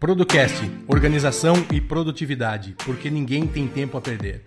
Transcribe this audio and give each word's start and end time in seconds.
Producast, 0.00 0.56
organização 0.88 1.54
e 1.70 1.78
produtividade, 1.78 2.74
porque 2.86 3.10
ninguém 3.10 3.46
tem 3.46 3.68
tempo 3.68 3.98
a 3.98 4.00
perder. 4.00 4.42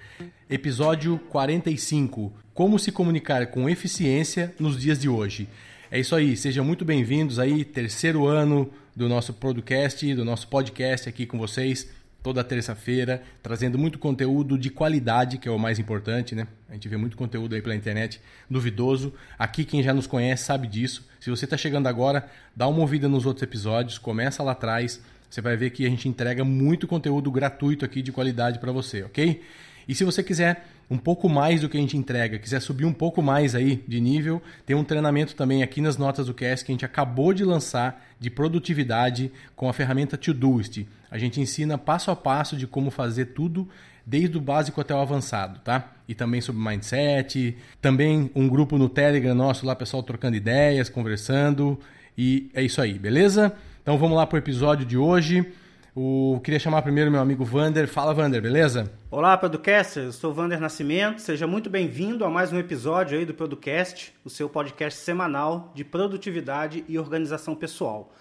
Episódio 0.49 1.19
45: 1.29 2.33
Como 2.55 2.79
se 2.79 2.91
comunicar 2.91 3.45
com 3.45 3.69
eficiência 3.69 4.51
nos 4.59 4.81
dias 4.81 4.97
de 4.97 5.07
hoje. 5.07 5.47
É 5.91 5.99
isso 5.99 6.15
aí, 6.15 6.35
sejam 6.35 6.65
muito 6.65 6.83
bem-vindos 6.83 7.37
aí, 7.37 7.63
terceiro 7.63 8.25
ano 8.25 8.67
do 8.95 9.07
nosso 9.07 9.31
Producast, 9.31 10.15
do 10.15 10.25
nosso 10.25 10.47
podcast 10.47 11.07
aqui 11.07 11.27
com 11.27 11.37
vocês, 11.37 11.87
toda 12.23 12.43
terça-feira, 12.43 13.21
trazendo 13.43 13.77
muito 13.77 13.99
conteúdo 13.99 14.57
de 14.57 14.71
qualidade, 14.71 15.37
que 15.37 15.47
é 15.47 15.51
o 15.51 15.59
mais 15.59 15.77
importante, 15.77 16.33
né? 16.33 16.47
A 16.67 16.73
gente 16.73 16.89
vê 16.89 16.97
muito 16.97 17.15
conteúdo 17.15 17.53
aí 17.53 17.61
pela 17.61 17.75
internet 17.75 18.19
duvidoso. 18.49 19.13
Aqui 19.37 19.63
quem 19.63 19.83
já 19.83 19.93
nos 19.93 20.07
conhece 20.07 20.45
sabe 20.45 20.67
disso. 20.67 21.07
Se 21.19 21.29
você 21.29 21.45
está 21.45 21.55
chegando 21.55 21.85
agora, 21.85 22.27
dá 22.55 22.67
uma 22.67 22.79
ouvida 22.79 23.07
nos 23.07 23.27
outros 23.27 23.43
episódios, 23.43 23.99
começa 23.99 24.41
lá 24.41 24.53
atrás 24.53 24.99
você 25.33 25.41
vai 25.41 25.57
ver 25.57 25.71
que 25.71 25.83
a 25.83 25.89
gente 25.89 26.07
entrega 26.07 26.45
muito 26.45 26.85
conteúdo 26.85 27.31
gratuito 27.31 27.83
aqui 27.83 28.03
de 28.03 28.11
qualidade 28.11 28.59
para 28.59 28.71
você, 28.71 29.01
ok? 29.01 29.41
E 29.87 29.95
se 29.95 30.03
você 30.03 30.21
quiser 30.21 30.67
um 30.87 30.97
pouco 30.97 31.27
mais 31.27 31.61
do 31.61 31.67
que 31.67 31.75
a 31.75 31.79
gente 31.79 31.97
entrega, 31.97 32.37
quiser 32.37 32.59
subir 32.59 32.85
um 32.85 32.93
pouco 32.93 33.19
mais 33.19 33.55
aí 33.55 33.83
de 33.87 33.99
nível, 33.99 34.39
tem 34.63 34.75
um 34.75 34.83
treinamento 34.83 35.33
também 35.33 35.63
aqui 35.63 35.81
nas 35.81 35.97
notas 35.97 36.27
do 36.27 36.35
cast 36.35 36.63
que 36.63 36.71
a 36.71 36.75
gente 36.75 36.85
acabou 36.85 37.33
de 37.33 37.43
lançar 37.43 38.05
de 38.19 38.29
produtividade 38.29 39.31
com 39.55 39.67
a 39.67 39.73
ferramenta 39.73 40.19
Todoist. 40.19 40.85
A 41.09 41.17
gente 41.17 41.41
ensina 41.41 41.79
passo 41.79 42.11
a 42.11 42.15
passo 42.15 42.55
de 42.55 42.67
como 42.67 42.91
fazer 42.91 43.25
tudo 43.33 43.67
desde 44.05 44.37
o 44.37 44.41
básico 44.41 44.81
até 44.81 44.93
o 44.93 44.99
avançado, 44.99 45.61
tá? 45.61 45.93
E 46.07 46.13
também 46.13 46.41
sobre 46.41 46.61
mindset, 46.61 47.57
também 47.81 48.29
um 48.35 48.47
grupo 48.47 48.77
no 48.77 48.87
Telegram 48.87 49.33
nosso 49.33 49.65
lá, 49.65 49.75
pessoal 49.75 50.03
trocando 50.03 50.37
ideias, 50.37 50.89
conversando, 50.89 51.79
e 52.15 52.51
é 52.53 52.61
isso 52.61 52.79
aí, 52.79 52.99
beleza? 52.99 53.51
Então 53.83 53.97
vamos 53.97 54.15
lá 54.15 54.25
para 54.25 54.37
o 54.37 54.39
episódio 54.39 54.85
de 54.85 54.97
hoje. 54.97 55.45
O... 55.93 56.39
Queria 56.41 56.57
chamar 56.57 56.81
primeiro 56.83 57.11
meu 57.11 57.19
amigo 57.19 57.43
Vander. 57.43 57.85
Fala, 57.85 58.13
Vander, 58.13 58.41
beleza? 58.41 58.89
Olá, 59.11 59.37
Producast. 59.37 59.99
Eu 59.99 60.13
sou 60.13 60.33
Vander 60.33 60.57
Nascimento. 60.57 61.19
Seja 61.19 61.45
muito 61.45 61.69
bem-vindo 61.69 62.23
a 62.23 62.29
mais 62.29 62.53
um 62.53 62.57
episódio 62.57 63.19
aí 63.19 63.25
do 63.25 63.33
Producast, 63.33 64.13
o 64.23 64.29
seu 64.29 64.47
podcast 64.47 64.97
semanal 65.01 65.73
de 65.75 65.83
produtividade 65.83 66.85
e 66.87 66.97
organização 66.97 67.55
pessoal. 67.55 68.13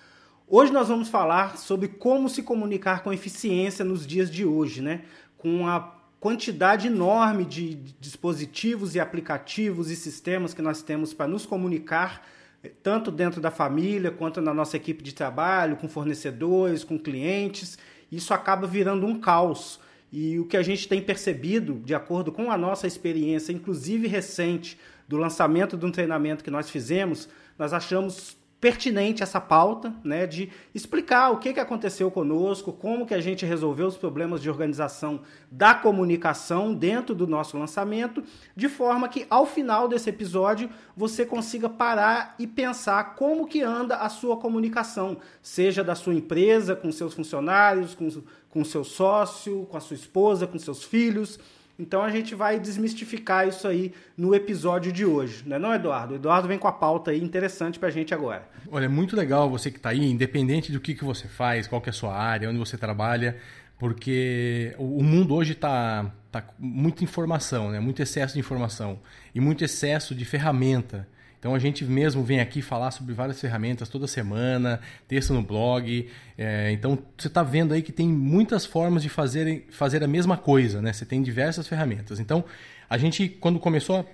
Hoje 0.48 0.72
nós 0.72 0.88
vamos 0.88 1.08
falar 1.08 1.56
sobre 1.56 1.86
como 1.86 2.28
se 2.28 2.42
comunicar 2.42 3.04
com 3.04 3.12
eficiência 3.12 3.84
nos 3.84 4.04
dias 4.04 4.28
de 4.28 4.44
hoje, 4.44 4.82
né? 4.82 5.02
Com 5.38 5.68
a 5.68 5.94
quantidade 6.18 6.88
enorme 6.88 7.44
de 7.44 7.76
dispositivos 8.00 8.96
e 8.96 9.00
aplicativos 9.00 9.92
e 9.92 9.94
sistemas 9.94 10.54
que 10.54 10.60
nós 10.60 10.82
temos 10.82 11.14
para 11.14 11.28
nos 11.28 11.46
comunicar 11.46 12.20
tanto 12.68 13.10
dentro 13.10 13.40
da 13.40 13.50
família 13.50 14.10
quanto 14.10 14.40
na 14.40 14.54
nossa 14.54 14.76
equipe 14.76 15.02
de 15.02 15.14
trabalho, 15.14 15.76
com 15.76 15.88
fornecedores, 15.88 16.84
com 16.84 16.98
clientes. 16.98 17.78
Isso 18.10 18.32
acaba 18.32 18.66
virando 18.66 19.06
um 19.06 19.18
caos. 19.18 19.80
E 20.12 20.38
o 20.38 20.44
que 20.44 20.56
a 20.56 20.62
gente 20.62 20.86
tem 20.86 21.00
percebido, 21.00 21.80
de 21.84 21.94
acordo 21.94 22.30
com 22.30 22.50
a 22.50 22.58
nossa 22.58 22.86
experiência, 22.86 23.52
inclusive 23.52 24.06
recente, 24.06 24.78
do 25.08 25.16
lançamento 25.16 25.76
de 25.76 25.84
um 25.86 25.90
treinamento 25.90 26.44
que 26.44 26.50
nós 26.50 26.70
fizemos, 26.70 27.28
nós 27.58 27.72
achamos 27.72 28.36
pertinente 28.62 29.24
essa 29.24 29.40
pauta, 29.40 29.92
né, 30.04 30.24
de 30.24 30.48
explicar 30.72 31.30
o 31.30 31.38
que, 31.38 31.52
que 31.52 31.58
aconteceu 31.58 32.08
conosco, 32.12 32.72
como 32.72 33.04
que 33.04 33.12
a 33.12 33.20
gente 33.20 33.44
resolveu 33.44 33.88
os 33.88 33.96
problemas 33.96 34.40
de 34.40 34.48
organização 34.48 35.22
da 35.50 35.74
comunicação 35.74 36.72
dentro 36.72 37.12
do 37.12 37.26
nosso 37.26 37.58
lançamento, 37.58 38.22
de 38.54 38.68
forma 38.68 39.08
que 39.08 39.26
ao 39.28 39.46
final 39.46 39.88
desse 39.88 40.08
episódio 40.10 40.70
você 40.96 41.26
consiga 41.26 41.68
parar 41.68 42.36
e 42.38 42.46
pensar 42.46 43.16
como 43.16 43.48
que 43.48 43.62
anda 43.62 43.96
a 43.96 44.08
sua 44.08 44.36
comunicação, 44.36 45.16
seja 45.42 45.82
da 45.82 45.96
sua 45.96 46.14
empresa, 46.14 46.76
com 46.76 46.92
seus 46.92 47.14
funcionários, 47.14 47.96
com, 47.96 48.08
com 48.48 48.64
seu 48.64 48.84
sócio, 48.84 49.66
com 49.68 49.76
a 49.76 49.80
sua 49.80 49.96
esposa, 49.96 50.46
com 50.46 50.56
seus 50.56 50.84
filhos, 50.84 51.36
então 51.82 52.00
a 52.00 52.10
gente 52.10 52.32
vai 52.32 52.60
desmistificar 52.60 53.48
isso 53.48 53.66
aí 53.66 53.92
no 54.16 54.34
episódio 54.34 54.92
de 54.92 55.04
hoje, 55.04 55.42
não 55.44 55.56
é 55.56 55.58
não, 55.58 55.74
Eduardo? 55.74 56.14
O 56.14 56.16
Eduardo 56.16 56.46
vem 56.46 56.56
com 56.56 56.68
a 56.68 56.72
pauta 56.72 57.10
aí 57.10 57.20
interessante 57.20 57.76
pra 57.76 57.90
gente 57.90 58.14
agora. 58.14 58.48
Olha, 58.70 58.84
é 58.84 58.88
muito 58.88 59.16
legal 59.16 59.50
você 59.50 59.68
que 59.68 59.78
está 59.78 59.90
aí, 59.90 60.08
independente 60.08 60.70
do 60.70 60.78
que, 60.78 60.94
que 60.94 61.04
você 61.04 61.26
faz, 61.26 61.66
qual 61.66 61.80
que 61.80 61.88
é 61.88 61.90
a 61.90 61.92
sua 61.92 62.16
área, 62.16 62.48
onde 62.48 62.58
você 62.58 62.78
trabalha, 62.78 63.36
porque 63.80 64.74
o 64.78 65.02
mundo 65.02 65.34
hoje 65.34 65.54
está 65.54 66.08
tá 66.30 66.44
muita 66.56 67.02
informação, 67.02 67.70
né? 67.70 67.80
muito 67.80 68.00
excesso 68.00 68.34
de 68.34 68.40
informação 68.40 69.00
e 69.34 69.40
muito 69.40 69.64
excesso 69.64 70.14
de 70.14 70.24
ferramenta. 70.24 71.08
Então 71.42 71.56
a 71.56 71.58
gente 71.58 71.84
mesmo 71.84 72.22
vem 72.22 72.38
aqui 72.38 72.62
falar 72.62 72.92
sobre 72.92 73.12
várias 73.12 73.40
ferramentas 73.40 73.88
toda 73.88 74.06
semana, 74.06 74.78
texto 75.08 75.34
no 75.34 75.42
blog. 75.42 76.08
É, 76.38 76.70
então 76.70 76.96
você 77.18 77.26
está 77.26 77.42
vendo 77.42 77.74
aí 77.74 77.82
que 77.82 77.90
tem 77.90 78.06
muitas 78.06 78.64
formas 78.64 79.02
de 79.02 79.08
fazer, 79.08 79.66
fazer 79.72 80.04
a 80.04 80.06
mesma 80.06 80.36
coisa, 80.36 80.80
né? 80.80 80.92
Você 80.92 81.04
tem 81.04 81.20
diversas 81.20 81.66
ferramentas. 81.66 82.20
Então 82.20 82.44
a 82.88 82.96
gente, 82.96 83.28
quando 83.28 83.58
começou 83.58 84.08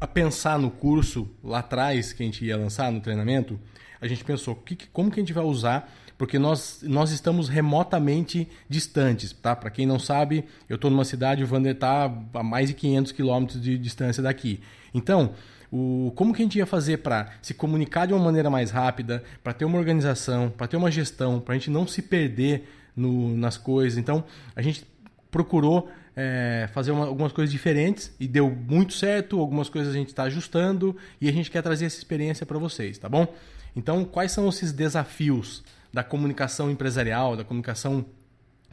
a, 0.00 0.06
pensar 0.06 0.58
no 0.58 0.70
curso 0.70 1.28
lá 1.44 1.58
atrás 1.58 2.14
que 2.14 2.22
a 2.22 2.26
gente 2.26 2.42
ia 2.42 2.56
lançar 2.56 2.90
no 2.90 2.98
treinamento, 2.98 3.60
a 4.00 4.06
gente 4.06 4.24
pensou 4.24 4.54
que, 4.54 4.74
como 4.90 5.10
que 5.10 5.20
a 5.20 5.22
gente 5.22 5.34
vai 5.34 5.44
usar 5.44 5.92
porque 6.16 6.38
nós, 6.38 6.80
nós 6.82 7.10
estamos 7.10 7.48
remotamente 7.48 8.48
distantes, 8.70 9.34
tá? 9.34 9.54
Para 9.54 9.68
quem 9.68 9.84
não 9.84 9.98
sabe, 9.98 10.46
eu 10.66 10.76
estou 10.76 10.90
numa 10.90 11.04
cidade, 11.04 11.44
o 11.44 11.46
Vander 11.46 11.72
está 11.72 12.04
a 12.32 12.42
mais 12.42 12.68
de 12.68 12.74
500 12.74 13.12
quilômetros 13.12 13.60
de 13.60 13.76
distância 13.76 14.22
daqui. 14.22 14.60
Então, 14.94 15.34
o, 15.74 16.12
como 16.14 16.32
que 16.32 16.40
a 16.40 16.44
gente 16.44 16.56
ia 16.56 16.66
fazer 16.66 16.98
para 16.98 17.32
se 17.42 17.52
comunicar 17.52 18.06
de 18.06 18.14
uma 18.14 18.24
maneira 18.24 18.48
mais 18.48 18.70
rápida, 18.70 19.24
para 19.42 19.52
ter 19.52 19.64
uma 19.64 19.76
organização, 19.76 20.48
para 20.48 20.68
ter 20.68 20.76
uma 20.76 20.88
gestão, 20.88 21.40
para 21.40 21.52
a 21.52 21.58
gente 21.58 21.68
não 21.68 21.84
se 21.84 22.00
perder 22.00 22.68
no, 22.94 23.36
nas 23.36 23.56
coisas. 23.56 23.98
Então, 23.98 24.22
a 24.54 24.62
gente 24.62 24.86
procurou 25.32 25.90
é, 26.14 26.68
fazer 26.72 26.92
uma, 26.92 27.06
algumas 27.06 27.32
coisas 27.32 27.50
diferentes 27.50 28.14
e 28.20 28.28
deu 28.28 28.48
muito 28.48 28.94
certo. 28.94 29.40
Algumas 29.40 29.68
coisas 29.68 29.92
a 29.92 29.98
gente 29.98 30.10
está 30.10 30.22
ajustando 30.22 30.96
e 31.20 31.28
a 31.28 31.32
gente 31.32 31.50
quer 31.50 31.60
trazer 31.60 31.86
essa 31.86 31.98
experiência 31.98 32.46
para 32.46 32.56
vocês, 32.56 32.96
tá 32.96 33.08
bom? 33.08 33.26
Então, 33.74 34.04
quais 34.04 34.30
são 34.30 34.48
esses 34.48 34.72
desafios 34.72 35.64
da 35.92 36.04
comunicação 36.04 36.70
empresarial, 36.70 37.36
da 37.36 37.42
comunicação 37.42 38.06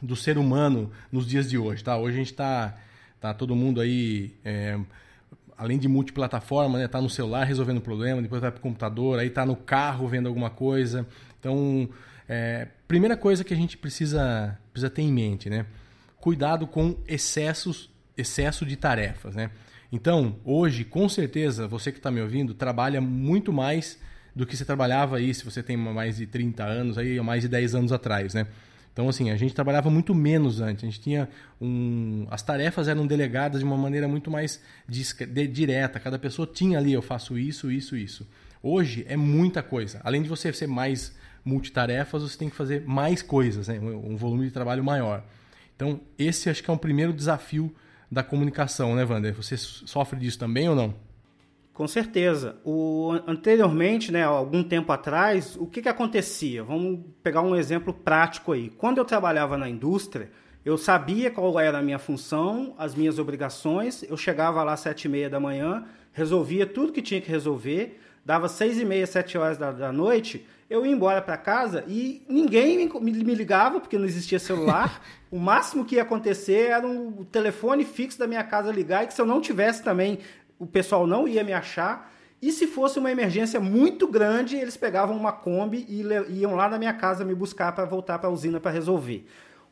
do 0.00 0.14
ser 0.14 0.38
humano 0.38 0.92
nos 1.10 1.26
dias 1.26 1.50
de 1.50 1.58
hoje, 1.58 1.82
tá? 1.82 1.96
Hoje 1.96 2.14
a 2.14 2.18
gente 2.18 2.30
está 2.30 2.76
tá 3.20 3.34
todo 3.34 3.56
mundo 3.56 3.80
aí 3.80 4.36
é, 4.44 4.78
além 5.62 5.78
de 5.78 5.86
multiplataforma, 5.86 6.76
né? 6.76 6.88
Tá 6.88 7.00
no 7.00 7.08
celular 7.08 7.44
resolvendo 7.44 7.80
problema, 7.80 8.20
depois 8.20 8.40
vai 8.40 8.50
para 8.50 8.58
o 8.58 8.60
computador, 8.60 9.20
aí 9.20 9.30
tá 9.30 9.46
no 9.46 9.54
carro 9.54 10.08
vendo 10.08 10.26
alguma 10.26 10.50
coisa. 10.50 11.06
Então, 11.38 11.88
é, 12.28 12.66
primeira 12.88 13.16
coisa 13.16 13.44
que 13.44 13.54
a 13.54 13.56
gente 13.56 13.78
precisa, 13.78 14.58
precisa 14.72 14.90
ter 14.90 15.02
em 15.02 15.12
mente, 15.12 15.48
né? 15.48 15.64
Cuidado 16.18 16.66
com 16.66 16.96
excessos, 17.06 17.88
excesso 18.16 18.66
de 18.66 18.74
tarefas, 18.74 19.36
né? 19.36 19.52
Então, 19.92 20.34
hoje, 20.44 20.82
com 20.82 21.08
certeza, 21.08 21.68
você 21.68 21.92
que 21.92 21.98
está 21.98 22.10
me 22.10 22.20
ouvindo, 22.20 22.54
trabalha 22.54 23.00
muito 23.00 23.52
mais 23.52 24.00
do 24.34 24.44
que 24.44 24.56
você 24.56 24.64
trabalhava 24.64 25.18
aí, 25.18 25.32
se 25.32 25.44
você 25.44 25.62
tem 25.62 25.76
mais 25.76 26.16
de 26.16 26.26
30 26.26 26.64
anos, 26.64 26.98
aí, 26.98 27.20
mais 27.20 27.42
de 27.42 27.48
10 27.48 27.76
anos 27.76 27.92
atrás, 27.92 28.34
né? 28.34 28.48
Então, 28.92 29.08
assim, 29.08 29.30
a 29.30 29.36
gente 29.36 29.54
trabalhava 29.54 29.88
muito 29.88 30.14
menos 30.14 30.60
antes. 30.60 30.84
A 30.84 30.86
gente 30.86 31.00
tinha 31.00 31.28
um. 31.60 32.26
As 32.30 32.42
tarefas 32.42 32.88
eram 32.88 33.06
delegadas 33.06 33.60
de 33.60 33.64
uma 33.64 33.76
maneira 33.76 34.06
muito 34.06 34.30
mais 34.30 34.60
direta. 34.86 35.98
Cada 35.98 36.18
pessoa 36.18 36.46
tinha 36.46 36.78
ali, 36.78 36.92
eu 36.92 37.00
faço 37.00 37.38
isso, 37.38 37.70
isso, 37.70 37.96
isso. 37.96 38.28
Hoje 38.62 39.04
é 39.08 39.16
muita 39.16 39.62
coisa. 39.62 40.00
Além 40.04 40.22
de 40.22 40.28
você 40.28 40.52
ser 40.52 40.68
mais 40.68 41.16
multitarefas, 41.44 42.22
você 42.22 42.38
tem 42.38 42.50
que 42.50 42.54
fazer 42.54 42.82
mais 42.86 43.22
coisas, 43.22 43.68
né? 43.68 43.80
um 43.80 44.14
volume 44.16 44.46
de 44.46 44.52
trabalho 44.52 44.84
maior. 44.84 45.24
Então, 45.74 46.00
esse 46.18 46.48
acho 46.48 46.62
que 46.62 46.70
é 46.70 46.72
um 46.72 46.78
primeiro 46.78 47.12
desafio 47.12 47.74
da 48.10 48.22
comunicação, 48.22 48.94
né, 48.94 49.04
Wander? 49.04 49.34
Você 49.34 49.56
sofre 49.56 50.20
disso 50.20 50.38
também 50.38 50.68
ou 50.68 50.76
não? 50.76 50.94
Com 51.72 51.88
certeza. 51.88 52.56
O, 52.64 53.12
anteriormente, 53.26 54.12
né, 54.12 54.22
algum 54.22 54.62
tempo 54.62 54.92
atrás, 54.92 55.56
o 55.56 55.66
que, 55.66 55.80
que 55.80 55.88
acontecia? 55.88 56.62
Vamos 56.62 57.00
pegar 57.22 57.40
um 57.40 57.56
exemplo 57.56 57.94
prático 57.94 58.52
aí. 58.52 58.68
Quando 58.68 58.98
eu 58.98 59.04
trabalhava 59.04 59.56
na 59.56 59.68
indústria, 59.68 60.30
eu 60.64 60.76
sabia 60.76 61.30
qual 61.30 61.58
era 61.58 61.78
a 61.78 61.82
minha 61.82 61.98
função, 61.98 62.74
as 62.78 62.94
minhas 62.94 63.18
obrigações. 63.18 64.02
Eu 64.02 64.16
chegava 64.16 64.62
lá 64.62 64.74
às 64.74 64.80
sete 64.80 65.06
e 65.06 65.08
meia 65.08 65.30
da 65.30 65.40
manhã, 65.40 65.84
resolvia 66.12 66.66
tudo 66.66 66.92
que 66.92 67.00
tinha 67.00 67.20
que 67.20 67.30
resolver. 67.30 67.98
Dava 68.24 68.48
seis 68.48 68.78
e 68.78 68.84
meia, 68.84 69.06
sete 69.06 69.36
horas 69.36 69.58
da, 69.58 69.72
da 69.72 69.90
noite, 69.90 70.46
eu 70.72 70.86
ia 70.86 70.92
embora 70.92 71.20
para 71.20 71.36
casa 71.36 71.84
e 71.86 72.22
ninguém 72.26 72.88
me, 72.88 73.12
me, 73.12 73.34
ligava, 73.34 73.78
porque 73.78 73.98
não 73.98 74.06
existia 74.06 74.38
celular. 74.38 75.02
o 75.30 75.38
máximo 75.38 75.84
que 75.84 75.96
ia 75.96 76.02
acontecer 76.02 76.70
era 76.70 76.86
o 76.86 77.20
um 77.20 77.24
telefone 77.24 77.84
fixo 77.84 78.18
da 78.18 78.26
minha 78.26 78.42
casa 78.42 78.72
ligar 78.72 79.04
e 79.04 79.06
que 79.08 79.12
se 79.12 79.20
eu 79.20 79.26
não 79.26 79.38
tivesse 79.38 79.82
também 79.82 80.20
o 80.62 80.66
pessoal 80.66 81.08
não 81.08 81.26
ia 81.26 81.42
me 81.42 81.52
achar. 81.52 82.12
E 82.40 82.52
se 82.52 82.68
fosse 82.68 82.96
uma 82.96 83.10
emergência 83.10 83.58
muito 83.58 84.06
grande, 84.06 84.56
eles 84.56 84.76
pegavam 84.76 85.16
uma 85.16 85.32
Kombi 85.32 85.84
e 85.88 86.04
iam 86.38 86.54
lá 86.54 86.68
na 86.68 86.78
minha 86.78 86.92
casa 86.92 87.24
me 87.24 87.34
buscar 87.34 87.72
para 87.72 87.84
voltar 87.84 88.20
para 88.20 88.28
a 88.28 88.32
usina 88.32 88.60
para 88.60 88.70
resolver. 88.70 89.26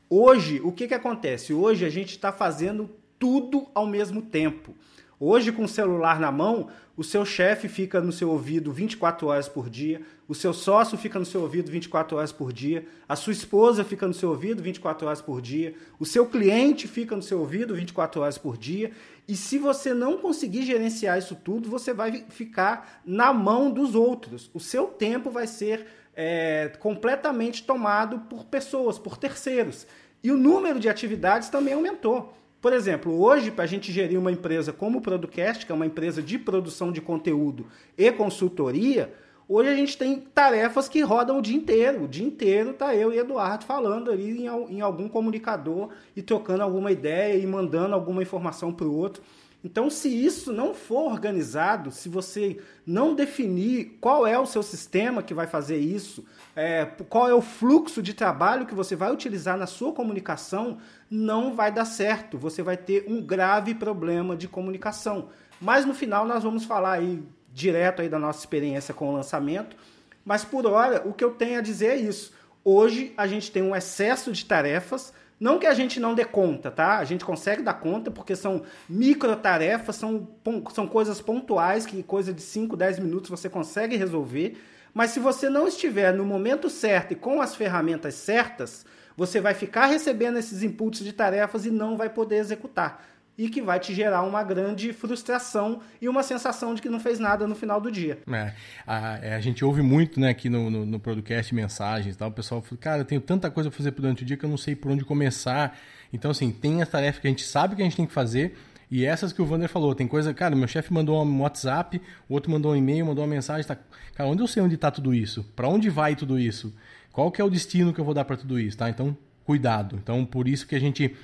Hoje, 0.09 0.61
o 0.65 0.73
que, 0.73 0.89
que 0.89 0.95
acontece? 0.95 1.55
Hoje 1.55 1.85
a 1.85 1.89
gente 1.89 2.11
está 2.11 2.33
fazendo 2.33 2.91
tudo 3.21 3.69
ao 3.73 3.87
mesmo 3.87 4.21
tempo. 4.21 4.75
Hoje, 5.23 5.53
com 5.53 5.65
o 5.65 5.69
celular 5.69 6.19
na 6.19 6.33
mão, 6.33 6.69
o 6.97 7.05
seu 7.05 7.27
chefe 7.27 7.69
fica 7.69 8.01
no 8.01 8.11
seu 8.11 8.31
ouvido 8.31 8.73
24 8.73 9.27
horas 9.27 9.47
por 9.47 9.69
dia, 9.69 10.01
o 10.27 10.35
seu 10.35 10.55
sócio 10.55 10.97
fica 10.97 11.19
no 11.19 11.27
seu 11.27 11.43
ouvido 11.43 11.71
24 11.71 12.17
horas 12.17 12.33
por 12.33 12.55
dia, 12.55 12.87
a 13.07 13.15
sua 13.15 13.35
esposa 13.35 13.85
fica 13.85 14.09
no 14.09 14.15
seu 14.15 14.31
ouvido 14.31 14.63
24 14.63 15.07
horas 15.07 15.21
por 15.21 15.43
dia, 15.43 15.75
o 15.99 16.07
seu 16.07 16.25
cliente 16.25 16.89
fica 16.89 17.15
no 17.15 17.23
seu 17.23 17.39
ouvido 17.39 17.75
24 17.75 18.23
horas 18.23 18.39
por 18.39 18.57
dia. 18.57 18.93
E 19.29 19.37
se 19.37 19.59
você 19.59 19.93
não 19.93 20.17
conseguir 20.17 20.63
gerenciar 20.63 21.19
isso 21.19 21.35
tudo, 21.35 21.69
você 21.69 21.93
vai 21.93 22.25
ficar 22.31 23.03
na 23.05 23.31
mão 23.31 23.71
dos 23.71 23.95
outros. 23.95 24.51
O 24.55 24.59
seu 24.59 24.87
tempo 24.87 25.31
vai 25.31 25.47
ser 25.47 25.87
é, 26.17 26.73
completamente 26.79 27.63
tomado 27.65 28.21
por 28.21 28.47
pessoas, 28.47 28.99
por 28.99 29.19
terceiros. 29.19 29.87
E 30.25 30.33
o 30.33 30.37
número 30.39 30.81
de 30.81 30.89
atividades 30.89 31.51
também 31.51 31.75
aumentou. 31.75 32.40
Por 32.61 32.75
exemplo, 32.75 33.19
hoje, 33.19 33.51
para 33.51 33.65
a 33.65 33.67
gente 33.67 33.91
gerir 33.91 34.19
uma 34.19 34.31
empresa 34.31 34.73
como 34.73 34.99
o 34.99 35.01
Producast, 35.01 35.65
que 35.65 35.73
é 35.73 35.75
uma 35.75 35.87
empresa 35.87 36.23
de 36.23 36.39
produção 36.39 36.93
de 36.93 37.01
conteúdo 37.01 37.67
e 37.97 38.13
consultoria, 38.13 39.15
hoje 39.49 39.71
a 39.71 39.75
gente 39.75 39.97
tem 39.97 40.21
tarefas 40.21 40.87
que 40.87 41.01
rodam 41.01 41.39
o 41.39 41.43
dia 41.43 41.57
inteiro. 41.57 42.05
O 42.05 42.09
dia 42.09 42.27
inteiro 42.27 42.75
tá 42.75 42.95
eu 42.95 43.15
e 43.15 43.19
Eduardo 43.19 43.65
falando 43.65 44.11
ali 44.11 44.43
em, 44.43 44.47
em 44.47 44.81
algum 44.83 45.09
comunicador 45.09 45.89
e 46.15 46.21
trocando 46.21 46.63
alguma 46.63 46.93
ideia 46.93 47.39
e 47.39 47.47
mandando 47.47 47.95
alguma 47.95 48.23
informação 48.23 48.71
para 48.73 48.87
o 48.87 48.95
outro. 48.95 49.23
Então, 49.63 49.91
se 49.91 50.09
isso 50.09 50.53
não 50.53 50.73
for 50.73 51.11
organizado, 51.13 51.91
se 51.91 52.09
você 52.09 52.59
não 52.87 53.15
definir 53.15 53.99
qual 54.01 54.27
é 54.27 54.39
o 54.39 54.47
seu 54.47 54.63
sistema 54.63 55.23
que 55.23 55.35
vai 55.35 55.47
fazer 55.47 55.77
isso, 55.77 56.25
é, 56.57 56.87
qual 57.09 57.29
é 57.29 57.35
o 57.35 57.43
fluxo 57.43 58.03
de 58.03 58.15
trabalho 58.15 58.65
que 58.65 58.75
você 58.75 58.97
vai 58.97 59.13
utilizar 59.13 59.59
na 59.59 59.67
sua 59.67 59.93
comunicação, 59.93 60.79
não 61.11 61.55
vai 61.55 61.71
dar 61.71 61.85
certo. 61.85 62.39
Você 62.39 62.63
vai 62.63 62.77
ter 62.77 63.05
um 63.07 63.21
grave 63.21 63.75
problema 63.75 64.35
de 64.35 64.49
comunicação. 64.49 65.29
Mas 65.61 65.85
no 65.85 65.93
final 65.93 66.27
nós 66.27 66.43
vamos 66.43 66.65
falar 66.65 66.93
aí 66.93 67.23
direto 67.53 68.01
aí 68.01 68.09
da 68.09 68.19
nossa 68.19 68.39
experiência 68.39 68.95
com 68.95 69.11
o 69.11 69.13
lançamento. 69.13 69.77
Mas 70.25 70.43
por 70.43 70.67
hora, 70.67 71.07
o 71.07 71.13
que 71.13 71.25
eu 71.25 71.33
tenho 71.33 71.59
a 71.59 71.63
dizer 71.63 71.89
é 71.89 71.97
isso. 71.97 72.33
Hoje 72.65 73.13
a 73.17 73.27
gente 73.27 73.51
tem 73.51 73.63
um 73.63 73.77
excesso 73.77 74.33
de 74.33 74.45
tarefas 74.45 75.13
não 75.41 75.59
que 75.59 75.67
a 75.67 75.73
gente 75.73 75.99
não 75.99 76.15
dê 76.15 76.25
conta, 76.25 76.71
tá? 76.71 76.99
A 76.99 77.05
gente 77.05 77.25
consegue 77.25 77.63
dar 77.63 77.73
conta 77.73 78.11
porque 78.11 78.37
são 78.37 78.63
micro 78.87 79.35
tarefas, 79.37 79.97
são, 79.97 80.29
são 80.75 80.87
coisas 80.87 81.19
pontuais 81.23 81.87
que 81.87 82.03
coisa 82.03 82.31
de 82.31 82.43
5, 82.43 82.77
10 82.77 82.99
minutos 82.99 83.31
você 83.31 83.49
consegue 83.49 83.97
resolver. 83.97 84.63
Mas 84.93 85.13
se 85.13 85.19
você 85.19 85.49
não 85.49 85.67
estiver 85.67 86.13
no 86.13 86.27
momento 86.27 86.69
certo 86.69 87.13
e 87.13 87.17
com 87.17 87.41
as 87.41 87.57
ferramentas 87.57 88.15
certas, 88.17 88.85
você 89.17 89.41
vai 89.41 89.55
ficar 89.55 89.87
recebendo 89.87 90.39
esses 90.39 90.63
inputs 90.63 91.03
de 91.03 91.13
tarefas 91.13 91.65
e 91.65 91.71
não 91.71 91.97
vai 91.97 92.11
poder 92.11 92.37
executar 92.37 93.03
e 93.41 93.49
que 93.49 93.63
vai 93.63 93.81
te 93.81 93.95
gerar 93.95 94.23
uma 94.23 94.45
grande 94.45 94.93
frustração 94.93 95.81
e 95.99 96.11
uma 96.11 96.23
sensação 96.23 96.75
de 96.75 96.83
que 96.83 96.91
não 96.91 97.01
fez 97.01 97.19
nada 97.19 97.47
no 97.47 97.55
final 97.55 97.81
do 97.81 97.91
dia. 97.91 98.19
É, 98.31 98.53
a, 98.87 99.19
é, 99.23 99.35
a 99.35 99.41
gente 99.41 99.65
ouve 99.65 99.81
muito 99.81 100.21
né, 100.21 100.29
aqui 100.29 100.51
no, 100.51 100.69
no, 100.69 100.85
no 100.85 101.01
podcast 101.01 101.55
mensagens 101.55 102.15
tal, 102.17 102.29
o 102.29 102.33
pessoal 102.33 102.61
fala, 102.61 102.79
cara, 102.79 103.01
eu 103.01 103.05
tenho 103.07 103.21
tanta 103.23 103.51
coisa 103.51 103.71
para 103.71 103.79
fazer 103.79 103.93
durante 103.93 104.25
o 104.25 104.27
dia 104.27 104.37
que 104.37 104.45
eu 104.45 104.51
não 104.51 104.59
sei 104.59 104.77
por 104.77 104.93
onde 104.93 105.07
começar. 105.07 105.75
Então, 106.13 106.31
assim, 106.31 106.51
tem 106.51 106.83
as 106.83 106.91
tarefas 106.91 107.19
que 107.19 107.29
a 107.29 107.31
gente 107.31 107.43
sabe 107.43 107.75
que 107.75 107.81
a 107.81 107.85
gente 107.87 107.97
tem 107.97 108.05
que 108.05 108.13
fazer, 108.13 108.59
e 108.91 109.07
essas 109.07 109.33
que 109.33 109.41
o 109.41 109.47
Vander 109.47 109.71
falou, 109.71 109.95
tem 109.95 110.07
coisa, 110.07 110.35
cara, 110.35 110.55
meu 110.55 110.69
chefe 110.69 110.93
mandou 110.93 111.25
um 111.25 111.41
WhatsApp, 111.41 111.99
o 112.29 112.35
outro 112.35 112.51
mandou 112.51 112.73
um 112.73 112.77
e-mail, 112.77 113.07
mandou 113.07 113.25
uma 113.25 113.31
mensagem, 113.31 113.67
tá, 113.67 113.79
cara, 114.15 114.29
onde 114.29 114.43
eu 114.43 114.47
sei 114.47 114.63
onde 114.63 114.75
está 114.75 114.91
tudo 114.91 115.15
isso? 115.15 115.45
Para 115.57 115.67
onde 115.67 115.89
vai 115.89 116.15
tudo 116.15 116.39
isso? 116.39 116.75
Qual 117.11 117.31
que 117.33 117.41
é 117.41 117.45
o 117.45 117.49
destino 117.49 117.91
que 117.95 118.01
eu 118.03 118.05
vou 118.05 118.13
dar 118.13 118.27
para 118.27 118.37
tudo 118.37 118.61
isso, 118.61 118.77
tá? 118.77 118.91
Então, 118.91 119.17
cuidado. 119.47 119.99
Então, 120.01 120.27
por 120.27 120.47
isso 120.47 120.67
que 120.67 120.75
a 120.75 120.79
gente 120.79 121.17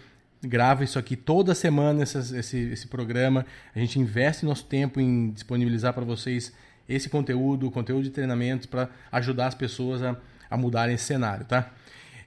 grava 0.47 0.85
isso 0.85 0.99
aqui 0.99 1.17
toda 1.17 1.55
semana, 1.55 2.03
esse, 2.03 2.19
esse, 2.37 2.59
esse 2.59 2.87
programa. 2.87 3.45
A 3.75 3.79
gente 3.79 3.99
investe 3.99 4.45
nosso 4.45 4.65
tempo 4.65 5.01
em 5.01 5.31
disponibilizar 5.31 5.93
para 5.93 6.05
vocês 6.05 6.53
esse 6.89 7.09
conteúdo, 7.09 7.71
conteúdo 7.71 8.05
de 8.05 8.11
treinamentos 8.11 8.67
para 8.67 8.89
ajudar 9.11 9.49
as 9.49 9.55
pessoas 9.55 10.03
a, 10.03 10.17
a 10.49 10.57
mudarem 10.57 10.95
esse 10.95 11.05
cenário, 11.05 11.45
tá? 11.45 11.73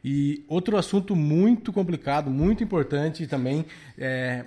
E 0.03 0.45
outro 0.47 0.77
assunto 0.77 1.15
muito 1.15 1.73
complicado, 1.73 2.29
muito 2.29 2.63
importante 2.63 3.27
também, 3.27 3.65
é 3.97 4.45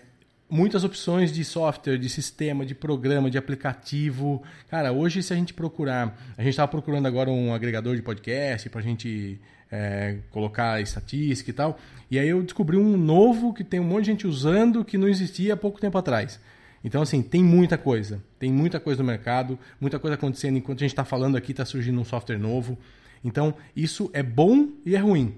muitas 0.53 0.85
opções 0.85 1.33
de 1.33 1.43
software, 1.47 1.97
de 1.97 2.11
sistema, 2.11 2.67
de 2.67 2.75
programa, 2.75 3.31
de 3.31 3.39
aplicativo. 3.39 4.43
Cara, 4.69 4.93
hoje 4.93 5.23
se 5.23 5.33
a 5.33 5.37
gente 5.37 5.55
procurar, 5.55 6.15
a 6.37 6.43
gente 6.43 6.51
estava 6.51 6.69
procurando 6.69 7.07
agora 7.07 7.31
um 7.31 7.55
agregador 7.55 7.97
de 7.97 8.03
podcast 8.03 8.69
para 8.69 8.81
a 8.81 8.85
gente 8.85 9.41
é, 9.71 10.19
colocar 10.31 10.79
estatística 10.83 11.49
e 11.49 11.55
tal. 11.55 11.79
E 12.11 12.19
aí 12.19 12.29
eu 12.29 12.43
descobri 12.43 12.77
um 12.77 12.99
novo 12.99 13.55
que 13.55 13.65
tem 13.65 13.81
um 13.81 13.85
monte 13.85 14.05
de 14.05 14.11
gente 14.11 14.27
usando 14.27 14.85
que 14.85 14.99
não 14.99 15.09
existia 15.09 15.55
há 15.55 15.57
pouco 15.57 15.81
tempo 15.81 15.97
atrás. 15.97 16.39
Então, 16.85 17.01
assim, 17.01 17.23
tem 17.23 17.43
muita 17.43 17.79
coisa. 17.79 18.23
Tem 18.39 18.53
muita 18.53 18.79
coisa 18.79 19.03
no 19.03 19.07
mercado, 19.07 19.59
muita 19.81 19.99
coisa 19.99 20.17
acontecendo. 20.17 20.59
Enquanto 20.59 20.81
a 20.81 20.83
gente 20.83 20.93
está 20.93 21.05
falando 21.05 21.35
aqui, 21.35 21.53
está 21.53 21.65
surgindo 21.65 21.99
um 21.99 22.05
software 22.05 22.39
novo. 22.39 22.79
Então, 23.25 23.55
isso 23.75 24.11
é 24.13 24.23
bom 24.23 24.69
e 24.85 24.95
é 24.95 24.99
ruim. 24.99 25.35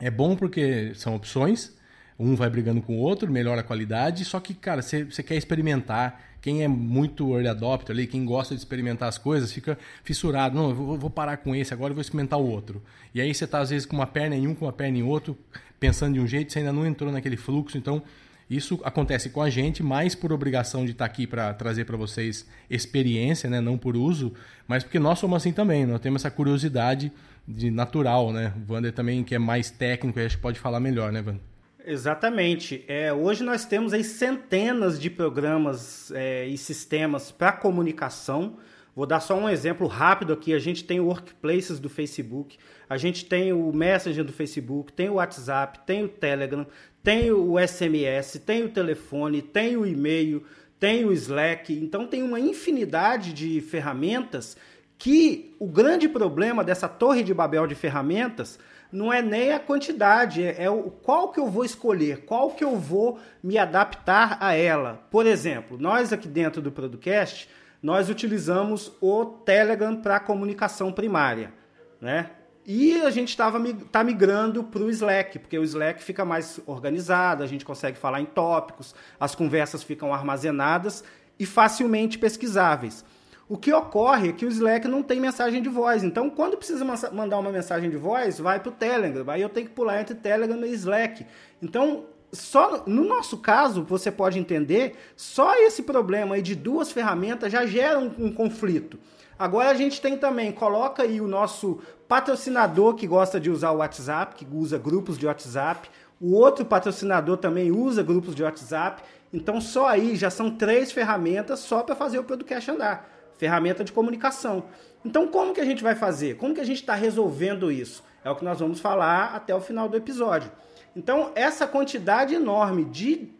É 0.00 0.10
bom 0.10 0.34
porque 0.36 0.92
são 0.94 1.14
opções, 1.14 1.76
um 2.22 2.34
vai 2.34 2.48
brigando 2.48 2.80
com 2.80 2.96
o 2.96 2.98
outro, 2.98 3.30
melhora 3.30 3.60
a 3.60 3.64
qualidade, 3.64 4.24
só 4.24 4.38
que, 4.38 4.54
cara, 4.54 4.80
você 4.82 5.22
quer 5.22 5.36
experimentar. 5.36 6.32
Quem 6.40 6.64
é 6.64 6.68
muito 6.68 7.32
early 7.34 7.46
adopter 7.46 7.94
ali, 7.94 8.04
quem 8.04 8.24
gosta 8.24 8.52
de 8.52 8.60
experimentar 8.60 9.08
as 9.08 9.16
coisas, 9.16 9.52
fica 9.52 9.78
fissurado. 10.02 10.56
Não, 10.56 10.70
eu 10.70 10.74
vou, 10.74 10.98
vou 10.98 11.10
parar 11.10 11.36
com 11.36 11.54
esse 11.54 11.72
agora 11.72 11.92
e 11.92 11.94
vou 11.94 12.00
experimentar 12.00 12.38
o 12.38 12.44
outro. 12.44 12.82
E 13.14 13.20
aí 13.20 13.32
você 13.32 13.44
está, 13.44 13.60
às 13.60 13.70
vezes, 13.70 13.86
com 13.86 13.94
uma 13.94 14.08
perna 14.08 14.34
em 14.34 14.48
um, 14.48 14.54
com 14.54 14.64
uma 14.64 14.72
perna 14.72 14.98
em 14.98 15.04
outro, 15.04 15.38
pensando 15.78 16.14
de 16.14 16.20
um 16.20 16.26
jeito, 16.26 16.52
você 16.52 16.58
ainda 16.58 16.72
não 16.72 16.84
entrou 16.84 17.12
naquele 17.12 17.36
fluxo. 17.36 17.78
Então, 17.78 18.02
isso 18.50 18.80
acontece 18.84 19.30
com 19.30 19.40
a 19.40 19.48
gente, 19.48 19.84
mais 19.84 20.16
por 20.16 20.32
obrigação 20.32 20.84
de 20.84 20.90
estar 20.90 21.06
tá 21.06 21.10
aqui 21.12 21.28
para 21.28 21.54
trazer 21.54 21.84
para 21.84 21.96
vocês 21.96 22.44
experiência, 22.68 23.48
né? 23.48 23.60
não 23.60 23.78
por 23.78 23.96
uso, 23.96 24.34
mas 24.66 24.82
porque 24.82 24.98
nós 24.98 25.20
somos 25.20 25.36
assim 25.36 25.52
também. 25.52 25.86
Nós 25.86 26.00
temos 26.00 26.22
essa 26.22 26.30
curiosidade 26.30 27.12
de 27.46 27.70
natural. 27.70 28.32
Né? 28.32 28.52
O 28.68 28.72
Wander 28.72 28.92
também, 28.92 29.22
que 29.22 29.34
é 29.34 29.38
mais 29.38 29.70
técnico, 29.70 30.18
acho 30.18 30.36
que 30.36 30.42
pode 30.42 30.58
falar 30.58 30.80
melhor, 30.80 31.12
né, 31.12 31.20
Wander? 31.20 31.51
Exatamente. 31.84 32.84
É, 32.86 33.12
hoje 33.12 33.42
nós 33.42 33.64
temos 33.64 33.92
aí 33.92 34.04
centenas 34.04 35.00
de 35.00 35.10
programas 35.10 36.12
é, 36.12 36.46
e 36.46 36.56
sistemas 36.56 37.32
para 37.32 37.52
comunicação. 37.52 38.58
Vou 38.94 39.06
dar 39.06 39.20
só 39.20 39.34
um 39.34 39.48
exemplo 39.48 39.86
rápido 39.86 40.32
aqui. 40.32 40.54
A 40.54 40.58
gente 40.58 40.84
tem 40.84 41.00
o 41.00 41.06
Workplaces 41.06 41.80
do 41.80 41.88
Facebook, 41.88 42.58
a 42.88 42.96
gente 42.96 43.24
tem 43.24 43.52
o 43.52 43.72
Messenger 43.72 44.22
do 44.22 44.32
Facebook, 44.32 44.92
tem 44.92 45.08
o 45.08 45.14
WhatsApp, 45.14 45.80
tem 45.86 46.04
o 46.04 46.08
Telegram, 46.08 46.66
tem 47.02 47.32
o 47.32 47.56
SMS, 47.58 48.40
tem 48.44 48.64
o 48.64 48.68
telefone, 48.68 49.42
tem 49.42 49.76
o 49.76 49.86
e-mail, 49.86 50.44
tem 50.78 51.04
o 51.04 51.12
Slack. 51.12 51.72
Então 51.72 52.06
tem 52.06 52.22
uma 52.22 52.38
infinidade 52.38 53.32
de 53.32 53.60
ferramentas 53.60 54.56
que 54.98 55.52
o 55.58 55.66
grande 55.66 56.08
problema 56.08 56.62
dessa 56.62 56.88
torre 56.88 57.24
de 57.24 57.34
Babel 57.34 57.66
de 57.66 57.74
ferramentas 57.74 58.58
não 58.92 59.12
é 59.12 59.22
nem 59.22 59.52
a 59.52 59.58
quantidade, 59.58 60.44
é, 60.44 60.64
é, 60.64 60.70
o 60.70 60.90
qual 60.90 61.32
que 61.32 61.40
eu 61.40 61.48
vou 61.48 61.64
escolher, 61.64 62.24
qual 62.24 62.50
que 62.50 62.62
eu 62.62 62.76
vou 62.76 63.18
me 63.42 63.56
adaptar 63.56 64.36
a 64.38 64.54
ela. 64.54 65.02
Por 65.10 65.26
exemplo, 65.26 65.78
nós 65.78 66.12
aqui 66.12 66.28
dentro 66.28 66.60
do 66.60 66.70
Producast, 66.70 67.48
nós 67.82 68.10
utilizamos 68.10 68.92
o 69.00 69.24
Telegram 69.24 69.96
para 69.96 70.20
comunicação 70.20 70.92
primária, 70.92 71.52
né? 72.00 72.30
E 72.64 73.00
a 73.02 73.10
gente 73.10 73.30
estava 73.30 73.60
tá 73.90 74.04
migrando 74.04 74.62
para 74.62 74.82
o 74.82 74.90
Slack, 74.90 75.40
porque 75.40 75.58
o 75.58 75.64
Slack 75.64 76.00
fica 76.00 76.24
mais 76.24 76.60
organizado, 76.64 77.42
a 77.42 77.46
gente 77.46 77.64
consegue 77.64 77.98
falar 77.98 78.20
em 78.20 78.24
tópicos, 78.24 78.94
as 79.18 79.34
conversas 79.34 79.82
ficam 79.82 80.14
armazenadas 80.14 81.02
e 81.40 81.44
facilmente 81.44 82.18
pesquisáveis. 82.18 83.04
O 83.48 83.56
que 83.56 83.72
ocorre 83.72 84.30
é 84.30 84.32
que 84.32 84.46
o 84.46 84.48
Slack 84.48 84.86
não 84.88 85.02
tem 85.02 85.20
mensagem 85.20 85.60
de 85.60 85.68
voz. 85.68 86.02
Então, 86.02 86.30
quando 86.30 86.56
precisa 86.56 86.84
mandar 87.12 87.38
uma 87.38 87.50
mensagem 87.50 87.90
de 87.90 87.96
voz, 87.96 88.38
vai 88.38 88.60
para 88.60 88.70
o 88.70 88.72
Telegram. 88.72 89.24
Aí 89.28 89.42
eu 89.42 89.48
tenho 89.48 89.66
que 89.66 89.74
pular 89.74 90.00
entre 90.00 90.14
Telegram 90.14 90.64
e 90.64 90.72
Slack. 90.72 91.26
Então, 91.60 92.04
só 92.32 92.84
no 92.86 93.04
nosso 93.04 93.36
caso, 93.38 93.84
você 93.84 94.10
pode 94.10 94.38
entender, 94.38 94.96
só 95.14 95.54
esse 95.56 95.82
problema 95.82 96.36
aí 96.36 96.42
de 96.42 96.54
duas 96.54 96.90
ferramentas 96.90 97.52
já 97.52 97.66
gera 97.66 97.98
um, 97.98 98.10
um 98.18 98.32
conflito. 98.32 98.98
Agora 99.38 99.70
a 99.70 99.74
gente 99.74 100.00
tem 100.00 100.16
também, 100.16 100.52
coloca 100.52 101.02
aí 101.02 101.20
o 101.20 101.28
nosso 101.28 101.80
patrocinador 102.08 102.94
que 102.94 103.06
gosta 103.06 103.38
de 103.38 103.50
usar 103.50 103.72
o 103.72 103.78
WhatsApp, 103.78 104.34
que 104.34 104.46
usa 104.50 104.78
grupos 104.78 105.18
de 105.18 105.26
WhatsApp. 105.26 105.90
O 106.20 106.32
outro 106.34 106.64
patrocinador 106.64 107.36
também 107.36 107.70
usa 107.70 108.02
grupos 108.02 108.34
de 108.34 108.42
WhatsApp. 108.42 109.02
Então 109.32 109.60
só 109.60 109.88
aí 109.88 110.14
já 110.14 110.30
são 110.30 110.50
três 110.50 110.92
ferramentas 110.92 111.60
só 111.60 111.82
para 111.82 111.96
fazer 111.96 112.18
o 112.18 112.24
podcast 112.24 112.70
andar 112.70 113.11
ferramenta 113.42 113.82
de 113.82 113.90
comunicação. 113.90 114.66
Então, 115.04 115.26
como 115.26 115.52
que 115.52 115.60
a 115.60 115.64
gente 115.64 115.82
vai 115.82 115.96
fazer? 115.96 116.36
Como 116.36 116.54
que 116.54 116.60
a 116.60 116.64
gente 116.64 116.76
está 116.76 116.94
resolvendo 116.94 117.72
isso? 117.72 118.04
É 118.24 118.30
o 118.30 118.36
que 118.36 118.44
nós 118.44 118.60
vamos 118.60 118.78
falar 118.78 119.34
até 119.34 119.52
o 119.52 119.60
final 119.60 119.88
do 119.88 119.96
episódio. 119.96 120.48
Então, 120.94 121.32
essa 121.34 121.66
quantidade 121.66 122.36
enorme 122.36 122.84
de 122.84 123.32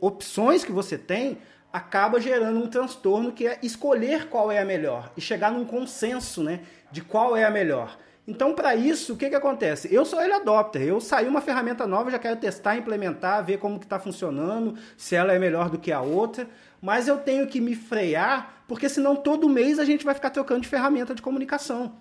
opções 0.00 0.62
que 0.62 0.70
você 0.70 0.96
tem 0.96 1.38
acaba 1.72 2.20
gerando 2.20 2.56
um 2.56 2.68
transtorno 2.68 3.32
que 3.32 3.48
é 3.48 3.58
escolher 3.64 4.28
qual 4.28 4.52
é 4.52 4.60
a 4.60 4.64
melhor 4.64 5.10
e 5.16 5.20
chegar 5.20 5.50
num 5.50 5.64
consenso 5.64 6.40
né, 6.44 6.60
de 6.92 7.00
qual 7.00 7.36
é 7.36 7.42
a 7.42 7.50
melhor. 7.50 7.98
Então, 8.28 8.54
para 8.54 8.76
isso, 8.76 9.14
o 9.14 9.16
que, 9.16 9.28
que 9.28 9.34
acontece? 9.34 9.92
Eu 9.92 10.04
sou 10.04 10.22
ele 10.22 10.34
adopter. 10.34 10.82
Eu 10.82 11.00
saí 11.00 11.26
uma 11.26 11.40
ferramenta 11.40 11.84
nova, 11.84 12.12
já 12.12 12.18
quero 12.20 12.36
testar, 12.36 12.76
implementar, 12.76 13.44
ver 13.44 13.58
como 13.58 13.80
que 13.80 13.86
está 13.86 13.98
funcionando, 13.98 14.76
se 14.96 15.16
ela 15.16 15.32
é 15.32 15.38
melhor 15.40 15.68
do 15.68 15.80
que 15.80 15.90
a 15.90 16.00
outra. 16.00 16.46
Mas 16.82 17.06
eu 17.06 17.18
tenho 17.18 17.46
que 17.46 17.60
me 17.60 17.76
frear, 17.76 18.64
porque 18.66 18.88
senão 18.88 19.14
todo 19.14 19.48
mês 19.48 19.78
a 19.78 19.84
gente 19.84 20.04
vai 20.04 20.14
ficar 20.14 20.30
trocando 20.30 20.62
de 20.62 20.68
ferramenta 20.68 21.14
de 21.14 21.22
comunicação. 21.22 21.94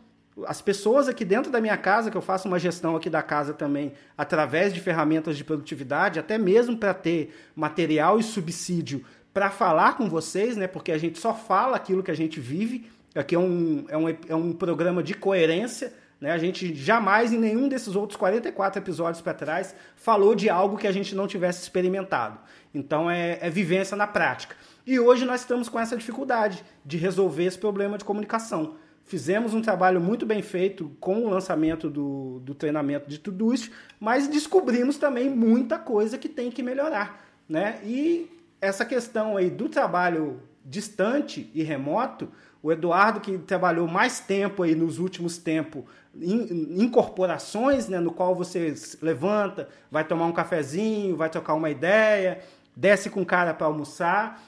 As 0.47 0.59
pessoas 0.59 1.07
aqui 1.07 1.23
dentro 1.23 1.51
da 1.51 1.61
minha 1.61 1.77
casa, 1.77 2.09
que 2.09 2.17
eu 2.17 2.21
faço 2.21 2.47
uma 2.47 2.57
gestão 2.57 2.95
aqui 2.95 3.09
da 3.09 3.21
casa 3.21 3.53
também, 3.53 3.93
através 4.17 4.73
de 4.73 4.79
ferramentas 4.79 5.37
de 5.37 5.43
produtividade, 5.43 6.19
até 6.19 6.37
mesmo 6.37 6.75
para 6.75 6.95
ter 6.95 7.31
material 7.55 8.17
e 8.17 8.23
subsídio 8.23 9.05
para 9.33 9.49
falar 9.51 9.97
com 9.97 10.09
vocês, 10.09 10.57
né? 10.57 10.67
Porque 10.67 10.91
a 10.91 10.97
gente 10.97 11.19
só 11.19 11.33
fala 11.33 11.75
aquilo 11.77 12.01
que 12.01 12.11
a 12.11 12.15
gente 12.15 12.39
vive. 12.39 12.89
Aqui 13.13 13.35
é 13.35 13.39
um, 13.39 13.85
é 13.87 13.97
um, 13.97 14.09
é 14.29 14.35
um 14.35 14.53
programa 14.53 15.03
de 15.03 15.13
coerência. 15.13 15.93
Né? 16.19 16.31
A 16.31 16.37
gente 16.37 16.73
jamais, 16.75 17.33
em 17.33 17.37
nenhum 17.37 17.67
desses 17.67 17.95
outros 17.95 18.17
44 18.17 18.81
episódios 18.81 19.21
para 19.21 19.33
trás, 19.33 19.75
falou 19.95 20.35
de 20.35 20.49
algo 20.49 20.77
que 20.77 20.87
a 20.87 20.91
gente 20.91 21.15
não 21.15 21.27
tivesse 21.27 21.61
experimentado. 21.63 22.39
Então 22.73 23.09
é, 23.09 23.37
é 23.41 23.49
vivência 23.49 23.97
na 23.97 24.07
prática. 24.07 24.55
E 24.85 24.99
hoje 24.99 25.25
nós 25.25 25.41
estamos 25.41 25.69
com 25.69 25.79
essa 25.79 25.95
dificuldade 25.95 26.63
de 26.85 26.97
resolver 26.97 27.45
esse 27.45 27.57
problema 27.57 27.97
de 27.97 28.03
comunicação. 28.03 28.75
Fizemos 29.03 29.53
um 29.53 29.61
trabalho 29.61 29.99
muito 29.99 30.25
bem 30.25 30.41
feito 30.41 30.91
com 30.99 31.25
o 31.25 31.29
lançamento 31.29 31.89
do, 31.89 32.39
do 32.39 32.55
treinamento 32.55 33.09
de 33.09 33.19
Todoist, 33.19 33.71
mas 33.99 34.27
descobrimos 34.27 34.97
também 34.97 35.29
muita 35.29 35.77
coisa 35.77 36.17
que 36.17 36.29
tem 36.29 36.49
que 36.49 36.63
melhorar. 36.63 37.25
Né? 37.47 37.79
E 37.83 38.29
essa 38.59 38.85
questão 38.85 39.35
aí 39.35 39.49
do 39.49 39.67
trabalho 39.67 40.41
distante 40.63 41.49
e 41.53 41.63
remoto, 41.63 42.29
o 42.61 42.71
Eduardo 42.71 43.19
que 43.19 43.37
trabalhou 43.39 43.87
mais 43.87 44.19
tempo 44.19 44.63
aí 44.63 44.75
nos 44.75 44.99
últimos 44.99 45.37
tempos 45.37 45.83
em, 46.19 46.87
corporações, 46.89 47.87
né, 47.87 47.99
no 47.99 48.11
qual 48.11 48.35
você 48.35 48.73
levanta, 49.01 49.69
vai 49.89 50.03
tomar 50.03 50.25
um 50.25 50.31
cafezinho, 50.31 51.15
vai 51.15 51.29
trocar 51.29 51.53
uma 51.53 51.69
ideia, 51.69 52.39
desce 52.75 53.09
com 53.09 53.21
o 53.21 53.25
cara 53.25 53.53
para 53.53 53.67
almoçar. 53.67 54.41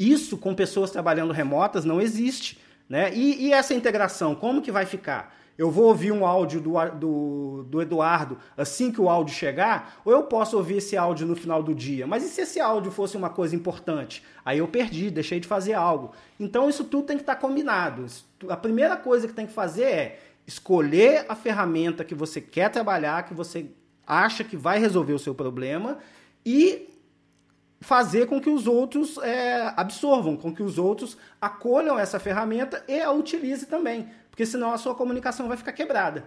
Isso 0.00 0.38
com 0.38 0.54
pessoas 0.54 0.90
trabalhando 0.90 1.30
remotas 1.30 1.84
não 1.84 2.00
existe. 2.00 2.58
Né? 2.88 3.14
E, 3.14 3.48
e, 3.48 3.52
essa 3.52 3.74
integração, 3.74 4.34
como 4.34 4.62
que 4.62 4.72
vai 4.72 4.86
ficar? 4.86 5.36
Eu 5.58 5.70
vou 5.70 5.84
ouvir 5.88 6.10
um 6.10 6.24
áudio 6.24 6.58
do, 6.58 6.72
do, 6.98 7.62
do, 7.64 7.82
Eduardo 7.82 8.38
assim 8.56 8.90
que 8.90 8.98
o 8.98 9.10
áudio 9.10 9.34
chegar, 9.34 10.00
ou 10.02 10.10
eu 10.10 10.22
posso 10.22 10.56
ouvir 10.56 10.78
esse 10.78 10.96
áudio 10.96 11.26
no 11.26 11.36
final 11.36 11.62
do 11.62 11.74
dia? 11.74 12.06
Mas 12.06 12.24
e 12.24 12.28
se 12.28 12.40
esse 12.40 12.58
áudio 12.58 12.90
fosse 12.90 13.14
uma 13.14 13.28
coisa 13.28 13.54
importante? 13.54 14.24
Aí 14.42 14.58
eu 14.58 14.66
perdi, 14.66 15.10
deixei 15.10 15.38
de 15.38 15.46
fazer 15.46 15.74
algo. 15.74 16.12
Então 16.38 16.68
isso 16.70 16.82
tudo 16.82 17.06
tem 17.06 17.18
que 17.18 17.22
estar 17.22 17.36
combinado. 17.36 18.06
A 18.48 18.56
primeira 18.56 18.96
coisa 18.96 19.28
que 19.28 19.34
tem 19.34 19.46
que 19.46 19.52
fazer 19.52 19.84
é 19.84 20.18
escolher 20.46 21.26
a 21.28 21.36
ferramenta 21.36 22.04
que 22.04 22.14
você 22.14 22.40
quer 22.40 22.70
trabalhar, 22.70 23.24
que 23.24 23.34
você 23.34 23.66
acha 24.06 24.42
que 24.42 24.56
vai 24.56 24.78
resolver 24.78 25.12
o 25.12 25.18
seu 25.18 25.34
problema 25.34 25.98
e 26.44 26.89
fazer 27.80 28.26
com 28.26 28.40
que 28.40 28.50
os 28.50 28.66
outros 28.66 29.16
é, 29.18 29.72
absorvam, 29.76 30.36
com 30.36 30.54
que 30.54 30.62
os 30.62 30.78
outros 30.78 31.16
acolham 31.40 31.98
essa 31.98 32.20
ferramenta 32.20 32.84
e 32.86 33.00
a 33.00 33.10
utilizem 33.10 33.68
também, 33.68 34.08
porque 34.30 34.44
senão 34.44 34.72
a 34.72 34.78
sua 34.78 34.94
comunicação 34.94 35.48
vai 35.48 35.56
ficar 35.56 35.72
quebrada. 35.72 36.24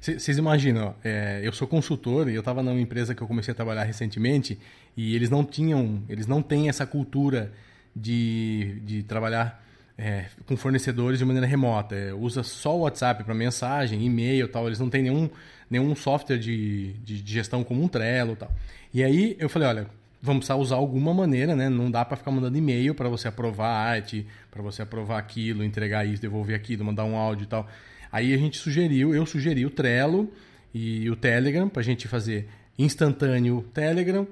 Vocês 0.00 0.28
é, 0.28 0.40
imaginam, 0.40 0.94
é, 1.04 1.40
eu 1.42 1.52
sou 1.52 1.68
consultor 1.68 2.28
e 2.28 2.34
eu 2.34 2.40
estava 2.40 2.62
numa 2.62 2.80
empresa 2.80 3.14
que 3.14 3.22
eu 3.22 3.26
comecei 3.26 3.52
a 3.52 3.54
trabalhar 3.54 3.84
recentemente 3.84 4.58
e 4.96 5.14
eles 5.14 5.28
não 5.28 5.44
tinham, 5.44 6.02
eles 6.08 6.26
não 6.26 6.40
têm 6.40 6.68
essa 6.68 6.86
cultura 6.86 7.52
de, 7.94 8.80
de 8.84 9.02
trabalhar 9.02 9.62
é, 9.98 10.26
com 10.46 10.56
fornecedores 10.56 11.18
de 11.18 11.24
maneira 11.24 11.46
remota. 11.46 11.94
É, 11.94 12.14
usa 12.14 12.42
só 12.42 12.76
o 12.76 12.80
WhatsApp 12.80 13.24
para 13.24 13.34
mensagem, 13.34 14.04
e-mail 14.04 14.48
tal. 14.48 14.66
Eles 14.66 14.78
não 14.78 14.88
têm 14.88 15.02
nenhum, 15.02 15.28
nenhum 15.68 15.94
software 15.96 16.38
de, 16.38 16.92
de, 17.04 17.20
de 17.20 17.32
gestão 17.32 17.64
como 17.64 17.82
um 17.82 17.88
Trello 17.88 18.36
tal. 18.36 18.50
E 18.94 19.02
aí 19.02 19.36
eu 19.38 19.48
falei, 19.48 19.68
olha, 19.68 19.97
vamos 20.20 20.40
precisar 20.40 20.56
usar 20.56 20.76
alguma 20.76 21.14
maneira, 21.14 21.54
né? 21.54 21.68
Não 21.68 21.90
dá 21.90 22.04
para 22.04 22.16
ficar 22.16 22.30
mandando 22.30 22.56
e-mail 22.56 22.94
para 22.94 23.08
você 23.08 23.28
aprovar 23.28 23.68
a 23.68 23.78
arte, 23.78 24.26
para 24.50 24.62
você 24.62 24.82
aprovar 24.82 25.18
aquilo, 25.18 25.64
entregar 25.64 26.04
isso, 26.06 26.20
devolver 26.20 26.56
aquilo, 26.56 26.84
mandar 26.84 27.04
um 27.04 27.16
áudio 27.16 27.44
e 27.44 27.46
tal. 27.46 27.68
Aí 28.10 28.32
a 28.34 28.36
gente 28.36 28.58
sugeriu, 28.58 29.14
eu 29.14 29.24
sugeri 29.26 29.64
o 29.64 29.70
Trello 29.70 30.32
e 30.74 31.08
o 31.10 31.16
Telegram 31.16 31.68
para 31.68 31.80
a 31.80 31.84
gente 31.84 32.08
fazer 32.08 32.48
instantâneo 32.78 33.64
Telegram, 33.72 34.26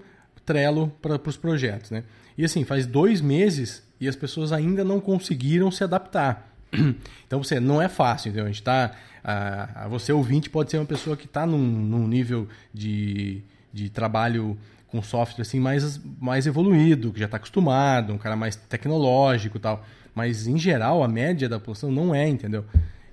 Trello 0.45 0.93
para 1.03 1.21
os 1.29 1.37
projetos, 1.37 1.91
né? 1.91 2.05
E 2.39 2.45
assim, 2.45 2.65
faz 2.65 2.87
dois 2.87 3.21
meses 3.21 3.83
e 4.01 4.07
as 4.07 4.15
pessoas 4.15 4.53
ainda 4.53 4.85
não 4.85 5.01
conseguiram 5.01 5.71
se 5.71 5.83
adaptar. 5.83 6.53
Então 7.27 7.43
você 7.43 7.59
não 7.59 7.83
é 7.83 7.89
fácil, 7.89 8.29
entendeu? 8.29 8.45
A 8.45 8.49
gente 8.49 8.63
tá, 8.63 8.93
a, 9.25 9.85
a 9.85 9.89
você 9.89 10.13
ouvinte 10.13 10.49
pode 10.49 10.71
ser 10.71 10.79
uma 10.79 10.87
pessoa 10.87 11.17
que 11.17 11.27
está 11.27 11.45
num, 11.45 11.59
num 11.59 12.07
nível 12.07 12.49
de, 12.73 13.43
de 13.73 13.91
trabalho 13.91 14.57
com 14.89 15.03
software 15.03 15.43
assim 15.43 15.61
mais, 15.61 16.01
mais 16.21 16.47
evoluído, 16.47 17.13
que 17.13 17.19
já 17.19 17.27
está 17.27 17.37
acostumado, 17.37 18.13
um 18.13 18.19
cara 18.19 18.37
mais 18.37 18.57
tecnológico 18.57 19.57
e 19.57 19.61
tal. 19.61 19.85
Mas 20.15 20.47
em 20.47 20.59
geral 20.59 21.03
a 21.03 21.09
média 21.09 21.49
da 21.49 21.59
população 21.59 21.91
não 21.91 22.15
é, 22.15 22.29
entendeu? 22.29 22.65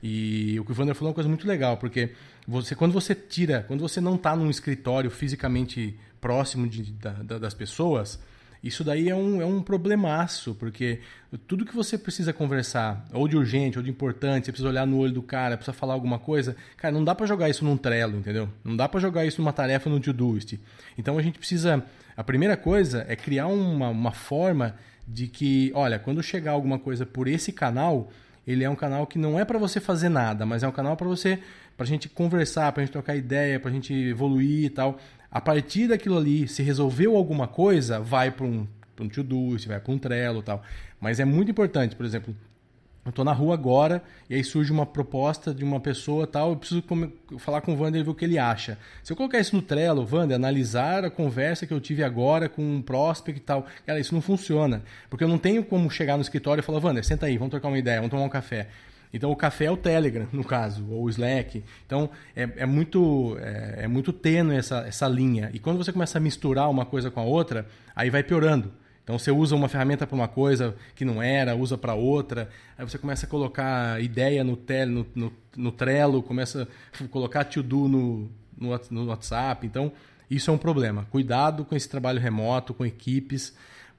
E 0.02 0.60
o 0.60 0.66
que 0.66 0.72
o 0.72 0.76
Wander 0.78 0.96
falou 0.96 1.10
é 1.10 1.12
uma 1.12 1.16
coisa 1.16 1.30
muito 1.30 1.48
legal, 1.48 1.78
porque 1.78 2.12
você 2.48 2.76
quando 2.76 2.92
você 2.92 3.16
tira, 3.16 3.64
quando 3.68 3.82
você 3.82 4.02
não 4.02 4.16
está 4.16 4.36
num 4.36 4.50
escritório 4.50 5.10
fisicamente 5.10 5.98
próximo 6.20 6.68
de, 6.68 6.84
da, 6.94 7.12
da, 7.12 7.38
das 7.40 7.54
pessoas, 7.54 8.20
isso 8.64 8.84
daí 8.84 9.10
é 9.10 9.16
um, 9.16 9.42
é 9.42 9.46
um 9.46 9.62
problemaço, 9.62 10.56
porque 10.56 11.02
tudo 11.48 11.66
que 11.66 11.76
você 11.76 11.98
precisa 11.98 12.32
conversar, 12.32 13.06
ou 13.12 13.28
de 13.28 13.36
urgente, 13.36 13.78
ou 13.78 13.84
de 13.84 13.90
importante, 13.90 14.46
você 14.46 14.52
precisa 14.54 14.70
olhar 14.70 14.88
no 14.88 14.98
olho 14.98 15.12
do 15.12 15.22
cara, 15.22 15.58
precisa 15.58 15.76
falar 15.76 15.94
alguma 15.94 16.18
coisa, 16.18 16.56
cara, 16.78 16.94
não 16.94 17.04
dá 17.04 17.14
para 17.14 17.26
jogar 17.26 17.50
isso 17.50 17.66
num 17.66 17.76
Trello, 17.76 18.18
entendeu? 18.18 18.48
Não 18.64 18.78
dá 18.78 18.88
para 18.88 19.02
jogar 19.02 19.26
isso 19.26 19.42
numa 19.42 19.52
tarefa 19.52 19.90
no 19.90 20.00
Todoist. 20.00 20.58
Então 20.98 21.18
a 21.18 21.22
gente 21.22 21.38
precisa, 21.38 21.84
a 22.16 22.24
primeira 22.24 22.56
coisa 22.56 23.06
é 23.10 23.18
criar 23.18 23.48
uma, 23.48 23.90
uma 23.90 24.12
forma 24.14 24.76
de 25.06 25.28
que, 25.28 25.70
olha, 25.76 26.00
quando 26.00 26.24
chegar 26.24 26.52
alguma 26.52 26.80
coisa 26.80 27.06
por 27.06 27.28
esse 27.28 27.52
canal, 27.52 28.10
ele 28.48 28.64
é 28.64 28.70
um 28.70 28.76
canal 28.76 29.06
que 29.06 29.18
não 29.18 29.38
é 29.40 29.44
para 29.44 29.60
você 29.60 29.80
fazer 29.80 30.10
nada, 30.10 30.46
mas 30.46 30.64
é 30.64 30.68
um 30.68 30.72
canal 30.72 30.96
para 30.96 31.08
você, 31.08 31.40
para 31.76 31.86
a 31.86 31.88
gente 31.88 32.08
conversar, 32.08 32.72
para 32.72 32.82
a 32.82 32.86
gente 32.86 32.94
trocar 32.94 33.16
ideia, 33.16 33.60
para 33.60 33.70
a 33.70 33.74
gente 33.74 33.94
evoluir 33.94 34.66
e 34.66 34.70
tal. 34.70 34.98
A 35.34 35.42
partir 35.42 35.88
daquilo 35.88 36.16
ali, 36.16 36.48
se 36.48 36.62
resolveu 36.62 37.18
alguma 37.18 37.48
coisa, 37.48 38.00
vai 38.00 38.30
para 38.30 38.46
um, 38.46 38.68
um 39.02 39.10
to-do, 39.10 39.58
vai 39.66 39.80
para 39.80 39.92
um 39.92 39.98
Trello 39.98 40.42
e 40.42 40.44
tal. 40.44 40.62
Mas 41.02 41.20
é 41.20 41.26
muito 41.26 41.50
importante, 41.50 41.96
por 41.96 42.06
exemplo, 42.06 42.36
eu 43.04 43.10
estou 43.10 43.26
na 43.26 43.34
rua 43.34 43.56
agora 43.56 44.04
e 44.30 44.36
aí 44.36 44.44
surge 44.44 44.72
uma 44.72 44.86
proposta 44.86 45.52
de 45.52 45.64
uma 45.64 45.80
pessoa 45.80 46.28
tal, 46.28 46.52
eu 46.52 46.58
preciso 46.58 46.84
falar 47.40 47.62
com 47.62 47.74
o 47.74 47.82
Wander 47.82 48.00
e 48.00 48.04
ver 48.04 48.12
o 48.12 48.14
que 48.14 48.26
ele 48.26 48.38
acha. 48.38 48.78
Se 49.02 49.12
eu 49.12 49.18
colocar 49.18 49.40
isso 49.40 49.56
no 49.56 49.64
Trello, 49.64 50.08
Wander, 50.10 50.36
analisar 50.36 51.04
a 51.04 51.10
conversa 51.10 51.66
que 51.66 51.74
eu 51.74 51.82
tive 51.82 52.04
agora 52.04 52.48
com 52.48 52.62
um 52.62 52.80
prospect 52.80 53.40
e 53.40 53.44
tal, 53.44 53.66
cara, 53.88 54.00
isso 54.00 54.14
não 54.14 54.22
funciona. 54.22 54.84
Porque 55.10 55.24
eu 55.24 55.28
não 55.28 55.40
tenho 55.40 55.64
como 55.64 55.90
chegar 55.90 56.16
no 56.16 56.22
escritório 56.22 56.62
e 56.62 56.64
falar, 56.64 56.78
Wander, 56.78 57.04
senta 57.04 57.26
aí, 57.26 57.40
vamos 57.40 57.50
trocar 57.50 57.70
uma 57.70 57.80
ideia, 57.80 57.98
vamos 57.98 58.12
tomar 58.12 58.24
um 58.24 58.30
café. 58.30 58.68
Então 59.14 59.32
o 59.32 59.36
café 59.36 59.66
é 59.66 59.72
o 59.72 59.78
Telegram, 59.78 60.28
no 60.34 60.44
caso, 60.44 60.86
ou 60.90 61.04
o 61.04 61.10
Slack. 61.10 61.64
Então 61.86 62.10
é, 62.36 62.50
é 62.58 62.66
muito, 62.66 63.38
é, 63.40 63.84
é, 63.84 63.88
muito 63.88 64.12
tênue 64.12 64.56
essa, 64.56 64.80
essa 64.80 65.08
linha. 65.08 65.52
E 65.54 65.60
quando 65.60 65.78
você 65.78 65.94
começa 65.94 66.18
a 66.18 66.22
misturar 66.22 66.70
uma 66.70 66.86
coisa 66.86 67.12
com 67.12 67.20
a 67.20 67.24
outra, 67.24 67.68
aí 67.96 68.10
vai 68.10 68.24
piorando. 68.24 68.72
Então 69.04 69.20
você 69.20 69.32
usa 69.32 69.56
uma 69.56 69.68
ferramenta 69.68 70.08
para 70.08 70.16
uma 70.16 70.28
coisa 70.28 70.76
que 70.96 71.04
não 71.04 71.22
era, 71.22 71.56
usa 71.56 71.78
para 71.78 71.94
outra, 71.94 72.50
aí 72.78 72.88
você 72.88 72.98
começa 72.98 73.26
a 73.26 73.30
colocar 73.30 74.02
ideia 74.02 74.44
no, 74.44 74.56
tel, 74.56 74.88
no, 74.88 75.06
no, 75.14 75.34
no 75.58 75.72
Trello, 75.74 76.24
começa 76.24 76.68
a 77.00 77.08
colocar 77.10 77.44
to-do 77.44 77.90
no, 77.90 78.32
no, 78.58 78.80
no 78.90 79.06
WhatsApp. 79.08 79.68
Então 79.68 79.92
isso 80.30 80.50
é 80.50 80.54
um 80.54 80.58
problema. 80.58 81.06
Cuidado 81.12 81.66
com 81.66 81.76
esse 81.76 81.88
trabalho 81.88 82.20
remoto, 82.20 82.74
com 82.74 82.86
equipes, 82.86 83.54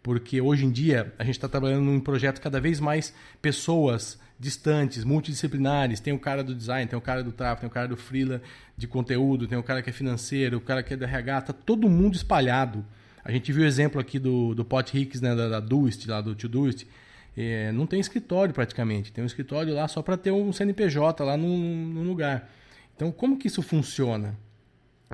porque 0.05 0.39
hoje 0.39 0.67
em 0.67 0.71
dia 0.71 1.15
a 1.19 1.25
gente 1.25 1.37
está 1.37 1.49
trabalhando 1.49 1.87
num 1.87 1.99
projeto 1.99 2.39
cada 2.39 2.61
vez 2.61 2.79
mais 2.79 3.15
pessoas 3.41 4.21
distantes, 4.39 5.03
multidisciplinares. 5.03 5.99
Tem 5.99 6.13
o 6.13 6.19
cara 6.19 6.45
do 6.45 6.55
design, 6.55 6.87
tem 6.87 6.99
o 6.99 7.01
cara 7.01 7.25
do 7.25 7.33
tráfego, 7.33 7.61
tem 7.61 7.69
o 7.71 7.73
cara 7.73 7.89
do 7.89 7.97
freela 7.97 8.43
de 8.77 8.87
conteúdo, 8.87 9.49
tem 9.49 9.57
o 9.57 9.63
cara 9.63 9.81
que 9.81 9.89
é 9.89 9.93
financeiro, 9.95 10.59
o 10.59 10.61
cara 10.61 10.83
que 10.83 10.93
é 10.93 10.97
do 10.99 11.05
RH, 11.05 11.41
tá 11.41 11.53
todo 11.55 11.89
mundo 11.89 12.17
espalhado. 12.17 12.85
A 13.25 13.33
gente 13.33 13.51
viu 13.51 13.63
o 13.63 13.67
exemplo 13.67 13.99
aqui 13.99 14.19
do, 14.19 14.55
do 14.55 14.63
Pot 14.63 14.95
Hicks, 14.95 15.23
né, 15.23 15.35
da, 15.35 15.49
da 15.49 15.59
Doist, 15.61 16.07
lá 16.07 16.21
do 16.21 16.35
Todoist. 16.35 16.87
É, 17.35 17.73
não 17.73 17.87
tem 17.87 17.99
escritório 17.99 18.53
praticamente, 18.53 19.11
tem 19.11 19.25
um 19.25 19.27
escritório 19.27 19.73
lá 19.73 19.89
só 19.89 20.03
para 20.03 20.19
ter 20.19 20.31
um 20.31 20.53
CNPJ 20.53 21.25
lá 21.25 21.35
num, 21.35 21.87
num 21.87 22.03
lugar. 22.03 22.53
Então, 22.95 23.11
como 23.11 23.39
que 23.39 23.47
isso 23.47 23.63
funciona? 23.63 24.37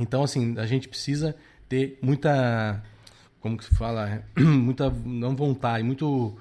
Então, 0.00 0.24
assim, 0.24 0.58
a 0.58 0.66
gente 0.66 0.88
precisa 0.88 1.36
ter 1.68 1.96
muita, 2.02 2.82
como 3.40 3.56
que 3.56 3.64
se 3.64 3.74
fala, 3.74 4.22
muita 4.38 4.90
não 5.04 5.34
vontade, 5.34 5.82
muito 5.82 6.36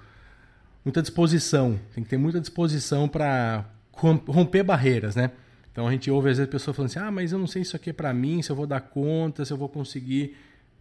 muita 0.84 1.02
disposição, 1.02 1.80
tem 1.94 2.04
que 2.04 2.10
ter 2.10 2.18
muita 2.18 2.40
disposição 2.40 3.08
para 3.08 3.66
romper 3.94 4.64
barreiras, 4.64 5.16
né? 5.16 5.32
Então 5.72 5.88
a 5.88 5.92
gente 5.92 6.10
ouve 6.10 6.30
às 6.30 6.38
vezes 6.38 6.52
pessoas 6.52 6.76
falando 6.76 6.90
assim: 6.90 7.00
ah, 7.00 7.12
mas 7.12 7.32
eu 7.32 7.40
não 7.40 7.48
sei 7.48 7.64
se 7.64 7.70
isso 7.70 7.76
aqui 7.76 7.92
é 7.92 7.94
para 7.94 8.14
mim, 8.14 8.42
se 8.42 8.52
eu 8.52 8.56
vou 8.56 8.68
dar 8.68 8.82
conta, 8.82 9.46
se 9.46 9.54
eu 9.54 9.58
vou 9.58 9.70
conseguir. 9.70 10.36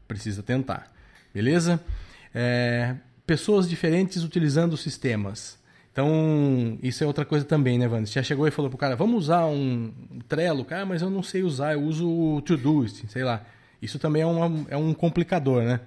Precisa 0.07 0.43
tentar, 0.43 0.91
beleza? 1.35 1.79
É, 2.35 2.95
pessoas 3.27 3.69
diferentes 3.69 4.25
utilizando 4.25 4.75
sistemas. 4.75 5.59
Então, 5.93 6.79
isso 6.83 7.05
é 7.05 7.07
outra 7.07 7.25
coisa 7.25 7.45
também, 7.45 7.79
né, 7.79 7.87
Wander? 7.87 8.07
Você 8.07 8.15
já 8.15 8.23
chegou 8.23 8.47
e 8.47 8.51
falou 8.51 8.71
pro 8.71 8.79
cara, 8.79 8.97
vamos 8.97 9.25
usar 9.25 9.45
um 9.47 9.93
Trello? 10.29 10.65
Cara, 10.65 10.87
mas 10.87 11.03
eu 11.03 11.11
não 11.11 11.23
sei 11.23 11.43
usar, 11.43 11.75
eu 11.75 11.83
uso 11.83 12.09
o 12.09 12.41
Todoist, 12.41 13.05
sei 13.09 13.25
lá. 13.25 13.45
Isso 13.83 13.99
também 13.99 14.23
é, 14.23 14.27
uma, 14.27 14.67
é 14.71 14.77
um 14.77 14.95
complicador, 14.95 15.63
né? 15.63 15.81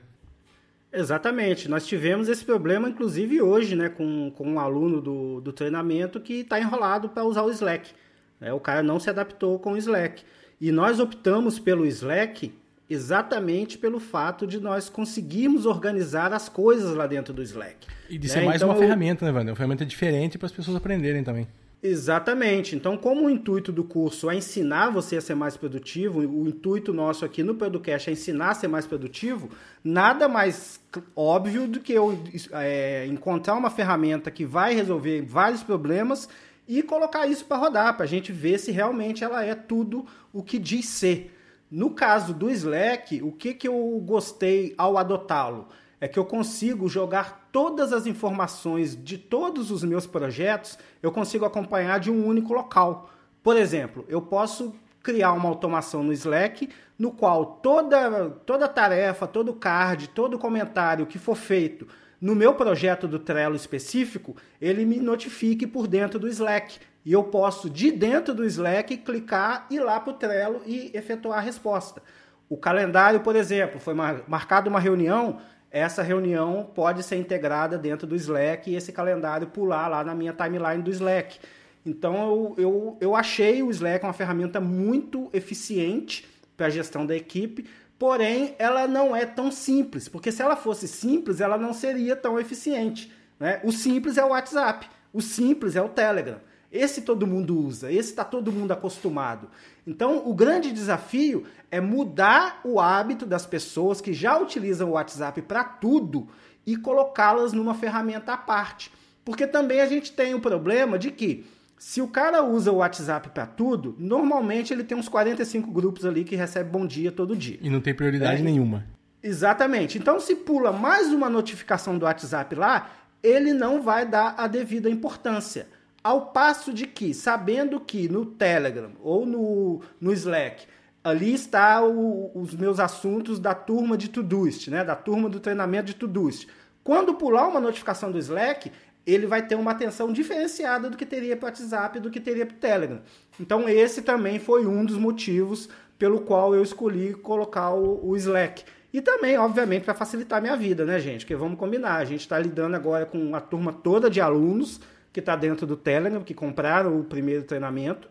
Exatamente. 0.93 1.69
Nós 1.69 1.87
tivemos 1.87 2.27
esse 2.27 2.43
problema, 2.43 2.89
inclusive 2.89 3.41
hoje, 3.41 3.75
né, 3.75 3.89
com, 3.89 4.31
com 4.31 4.47
um 4.47 4.59
aluno 4.59 5.01
do, 5.01 5.41
do 5.41 5.53
treinamento 5.53 6.19
que 6.19 6.41
está 6.41 6.59
enrolado 6.59 7.09
para 7.09 7.23
usar 7.23 7.43
o 7.43 7.51
Slack. 7.51 7.91
É, 8.39 8.51
o 8.51 8.59
cara 8.59 8.83
não 8.83 8.99
se 8.99 9.09
adaptou 9.09 9.57
com 9.59 9.73
o 9.73 9.77
Slack. 9.77 10.23
E 10.59 10.71
nós 10.71 10.99
optamos 10.99 11.59
pelo 11.59 11.85
Slack 11.85 12.53
exatamente 12.89 13.77
pelo 13.77 13.99
fato 14.01 14.45
de 14.45 14.59
nós 14.59 14.89
conseguirmos 14.89 15.65
organizar 15.65 16.33
as 16.33 16.49
coisas 16.49 16.93
lá 16.93 17.07
dentro 17.07 17.33
do 17.33 17.41
Slack. 17.41 17.87
E 18.09 18.17
de 18.17 18.27
né? 18.27 18.33
ser 18.33 18.41
mais 18.41 18.57
então, 18.57 18.67
uma 18.67 18.75
eu... 18.75 18.81
ferramenta, 18.81 19.25
né, 19.25 19.31
Wander? 19.31 19.51
Uma 19.51 19.55
ferramenta 19.55 19.85
diferente 19.85 20.37
para 20.37 20.47
as 20.47 20.51
pessoas 20.51 20.75
aprenderem 20.75 21.23
também. 21.23 21.47
Exatamente. 21.83 22.75
Então, 22.75 22.95
como 22.95 23.25
o 23.25 23.29
intuito 23.29 23.71
do 23.71 23.83
curso 23.83 24.29
é 24.29 24.35
ensinar 24.35 24.91
você 24.91 25.17
a 25.17 25.21
ser 25.21 25.33
mais 25.33 25.57
produtivo, 25.57 26.19
o 26.19 26.47
intuito 26.47 26.93
nosso 26.93 27.25
aqui 27.25 27.41
no 27.41 27.55
Producast 27.55 28.07
é 28.07 28.13
ensinar 28.13 28.51
a 28.51 28.53
ser 28.53 28.67
mais 28.67 28.85
produtivo, 28.85 29.49
nada 29.83 30.29
mais 30.29 30.79
óbvio 31.15 31.67
do 31.67 31.79
que 31.79 31.91
eu 31.91 32.19
é, 32.51 33.07
encontrar 33.07 33.55
uma 33.55 33.71
ferramenta 33.71 34.29
que 34.29 34.45
vai 34.45 34.75
resolver 34.75 35.23
vários 35.23 35.63
problemas 35.63 36.29
e 36.67 36.83
colocar 36.83 37.25
isso 37.25 37.45
para 37.45 37.57
rodar, 37.57 37.95
para 37.95 38.05
a 38.05 38.09
gente 38.09 38.31
ver 38.31 38.59
se 38.59 38.71
realmente 38.71 39.23
ela 39.23 39.43
é 39.43 39.55
tudo 39.55 40.05
o 40.31 40.43
que 40.43 40.59
diz 40.59 40.85
ser. 40.85 41.35
No 41.69 41.89
caso 41.91 42.31
do 42.31 42.49
Slack, 42.51 43.23
o 43.23 43.31
que, 43.31 43.55
que 43.55 43.67
eu 43.67 43.99
gostei 44.05 44.75
ao 44.77 44.97
adotá-lo? 44.99 45.67
É 46.01 46.07
que 46.07 46.19
eu 46.19 46.25
consigo 46.25 46.89
jogar 46.89 47.47
todas 47.51 47.93
as 47.93 48.05
informações 48.05 49.01
de 49.01 49.17
todos 49.17 49.71
os 49.71 49.83
meus 49.83 50.05
projetos, 50.05 50.77
eu 51.01 51.11
consigo 51.11 51.45
acompanhar 51.45 51.99
de 51.99 52.11
um 52.11 52.25
único 52.25 52.53
local. 52.53 53.09
Por 53.41 53.55
exemplo, 53.55 54.03
eu 54.09 54.21
posso 54.21 54.75
criar 55.01 55.31
uma 55.31 55.47
automação 55.47 56.03
no 56.03 56.11
Slack 56.11 56.69
no 56.97 57.11
qual 57.11 57.45
toda, 57.45 58.29
toda 58.45 58.67
tarefa, 58.67 59.25
todo 59.25 59.53
card, 59.53 60.09
todo 60.09 60.37
comentário 60.37 61.05
que 61.05 61.17
for 61.17 61.35
feito 61.35 61.87
no 62.21 62.35
meu 62.35 62.53
projeto 62.53 63.07
do 63.07 63.17
Trello 63.17 63.55
específico, 63.55 64.35
ele 64.61 64.85
me 64.85 64.97
notifique 64.97 65.65
por 65.65 65.87
dentro 65.87 66.19
do 66.19 66.27
Slack. 66.27 66.77
E 67.03 67.11
eu 67.11 67.23
posso, 67.23 67.67
de 67.67 67.91
dentro 67.91 68.35
do 68.35 68.45
Slack, 68.45 68.97
clicar, 68.97 69.65
ir 69.71 69.79
lá 69.79 69.99
para 69.99 70.13
o 70.13 70.15
Trello 70.15 70.61
e 70.67 70.91
efetuar 70.93 71.39
a 71.39 71.41
resposta. 71.41 72.03
O 72.47 72.55
calendário, 72.55 73.21
por 73.21 73.35
exemplo, 73.35 73.79
foi 73.79 73.95
marcada 73.95 74.69
uma 74.69 74.79
reunião, 74.79 75.39
essa 75.71 76.03
reunião 76.03 76.69
pode 76.75 77.01
ser 77.01 77.15
integrada 77.15 77.77
dentro 77.77 78.05
do 78.05 78.15
Slack 78.15 78.69
e 78.69 78.75
esse 78.75 78.91
calendário 78.91 79.47
pular 79.47 79.87
lá 79.87 80.03
na 80.03 80.13
minha 80.13 80.33
timeline 80.33 80.83
do 80.83 80.91
Slack. 80.91 81.39
Então 81.85 82.15
eu, 82.15 82.55
eu, 82.57 82.97
eu 82.99 83.15
achei 83.15 83.63
o 83.63 83.71
Slack 83.71 84.05
uma 84.05 84.13
ferramenta 84.13 84.59
muito 84.59 85.29
eficiente 85.33 86.27
para 86.57 86.67
a 86.67 86.69
gestão 86.69 87.05
da 87.05 87.15
equipe, 87.15 87.65
porém 87.97 88.53
ela 88.59 88.87
não 88.87 89.15
é 89.15 89.25
tão 89.25 89.49
simples, 89.49 90.09
porque 90.09 90.31
se 90.31 90.41
ela 90.41 90.55
fosse 90.55 90.87
simples, 90.87 91.39
ela 91.39 91.57
não 91.57 91.73
seria 91.73 92.15
tão 92.15 92.39
eficiente. 92.39 93.11
Né? 93.39 93.61
O 93.63 93.71
simples 93.71 94.17
é 94.17 94.23
o 94.23 94.29
WhatsApp, 94.29 94.87
o 95.13 95.21
simples 95.21 95.75
é 95.75 95.81
o 95.81 95.89
Telegram. 95.89 96.39
Esse 96.71 97.01
todo 97.01 97.27
mundo 97.27 97.59
usa, 97.59 97.91
esse 97.91 98.11
está 98.11 98.23
todo 98.23 98.51
mundo 98.51 98.71
acostumado. 98.71 99.49
Então, 99.85 100.23
o 100.25 100.33
grande 100.33 100.71
desafio 100.71 101.43
é 101.69 101.81
mudar 101.81 102.61
o 102.63 102.79
hábito 102.79 103.25
das 103.25 103.45
pessoas 103.45 103.99
que 103.99 104.13
já 104.13 104.37
utilizam 104.37 104.89
o 104.89 104.93
WhatsApp 104.93 105.41
para 105.41 105.63
tudo 105.63 106.27
e 106.65 106.77
colocá-las 106.77 107.51
numa 107.51 107.73
ferramenta 107.73 108.33
à 108.33 108.37
parte. 108.37 108.91
Porque 109.25 109.45
também 109.45 109.81
a 109.81 109.85
gente 109.85 110.13
tem 110.13 110.33
o 110.33 110.39
problema 110.39 110.97
de 110.97 111.11
que 111.11 111.45
se 111.77 112.01
o 112.01 112.07
cara 112.07 112.43
usa 112.43 112.71
o 112.71 112.75
WhatsApp 112.75 113.29
para 113.29 113.45
tudo, 113.45 113.95
normalmente 113.97 114.71
ele 114.71 114.83
tem 114.83 114.97
uns 114.97 115.09
45 115.09 115.71
grupos 115.71 116.05
ali 116.05 116.23
que 116.23 116.35
recebe 116.35 116.69
bom 116.69 116.85
dia 116.85 117.11
todo 117.11 117.35
dia. 117.35 117.57
E 117.61 117.69
não 117.69 117.81
tem 117.81 117.93
prioridade 117.93 118.39
é, 118.39 118.43
nenhuma. 118.43 118.85
Exatamente. 119.21 119.97
Então, 119.97 120.19
se 120.19 120.35
pula 120.35 120.71
mais 120.71 121.11
uma 121.11 121.29
notificação 121.29 121.97
do 121.97 122.05
WhatsApp 122.05 122.55
lá, 122.55 122.91
ele 123.21 123.53
não 123.53 123.81
vai 123.81 124.05
dar 124.05 124.35
a 124.37 124.47
devida 124.47 124.89
importância. 124.89 125.67
Ao 126.03 126.27
passo 126.27 126.73
de 126.73 126.87
que, 126.87 127.13
sabendo 127.13 127.79
que 127.79 128.09
no 128.09 128.25
Telegram 128.25 128.91
ou 129.01 129.25
no, 129.25 129.81
no 129.99 130.11
Slack, 130.11 130.65
ali 131.03 131.33
está 131.33 131.83
o, 131.83 132.31
os 132.33 132.55
meus 132.55 132.79
assuntos 132.79 133.39
da 133.39 133.53
turma 133.53 133.97
de 133.97 134.09
Todoist, 134.09 134.69
né? 134.69 134.83
da 134.83 134.95
turma 134.95 135.29
do 135.29 135.39
treinamento 135.39 135.85
de 135.85 135.95
Todoist. 135.95 136.47
Quando 136.83 137.13
pular 137.13 137.47
uma 137.47 137.59
notificação 137.59 138.11
do 138.11 138.17
Slack, 138.17 138.71
ele 139.05 139.27
vai 139.27 139.45
ter 139.45 139.55
uma 139.55 139.71
atenção 139.71 140.11
diferenciada 140.11 140.89
do 140.89 140.97
que 140.97 141.05
teria 141.05 141.35
para 141.35 141.47
o 141.47 141.49
WhatsApp 141.49 141.99
do 141.99 142.09
que 142.09 142.19
teria 142.19 142.45
para 142.45 142.55
o 142.55 142.59
Telegram. 142.59 143.01
Então 143.39 143.67
esse 143.69 144.01
também 144.01 144.39
foi 144.39 144.65
um 144.65 144.83
dos 144.83 144.97
motivos 144.97 145.69
pelo 145.97 146.21
qual 146.21 146.55
eu 146.55 146.63
escolhi 146.63 147.13
colocar 147.13 147.71
o, 147.71 148.09
o 148.09 148.15
Slack. 148.17 148.63
E 148.93 149.01
também, 149.01 149.37
obviamente, 149.37 149.83
para 149.83 149.93
facilitar 149.93 150.39
a 150.39 150.41
minha 150.41 150.57
vida, 150.57 150.83
né, 150.83 150.99
gente? 150.99 151.21
Porque 151.21 151.35
vamos 151.35 151.57
combinar, 151.57 151.95
a 151.95 152.05
gente 152.05 152.21
está 152.21 152.37
lidando 152.37 152.75
agora 152.75 153.05
com 153.05 153.33
a 153.35 153.39
turma 153.39 153.71
toda 153.71 154.09
de 154.09 154.19
alunos 154.19 154.81
que 155.11 155.19
está 155.19 155.35
dentro 155.35 155.65
do 155.67 155.75
Telegram, 155.75 156.23
que 156.23 156.33
compraram 156.33 156.99
o 156.99 157.03
primeiro 157.03 157.43
treinamento. 157.43 158.07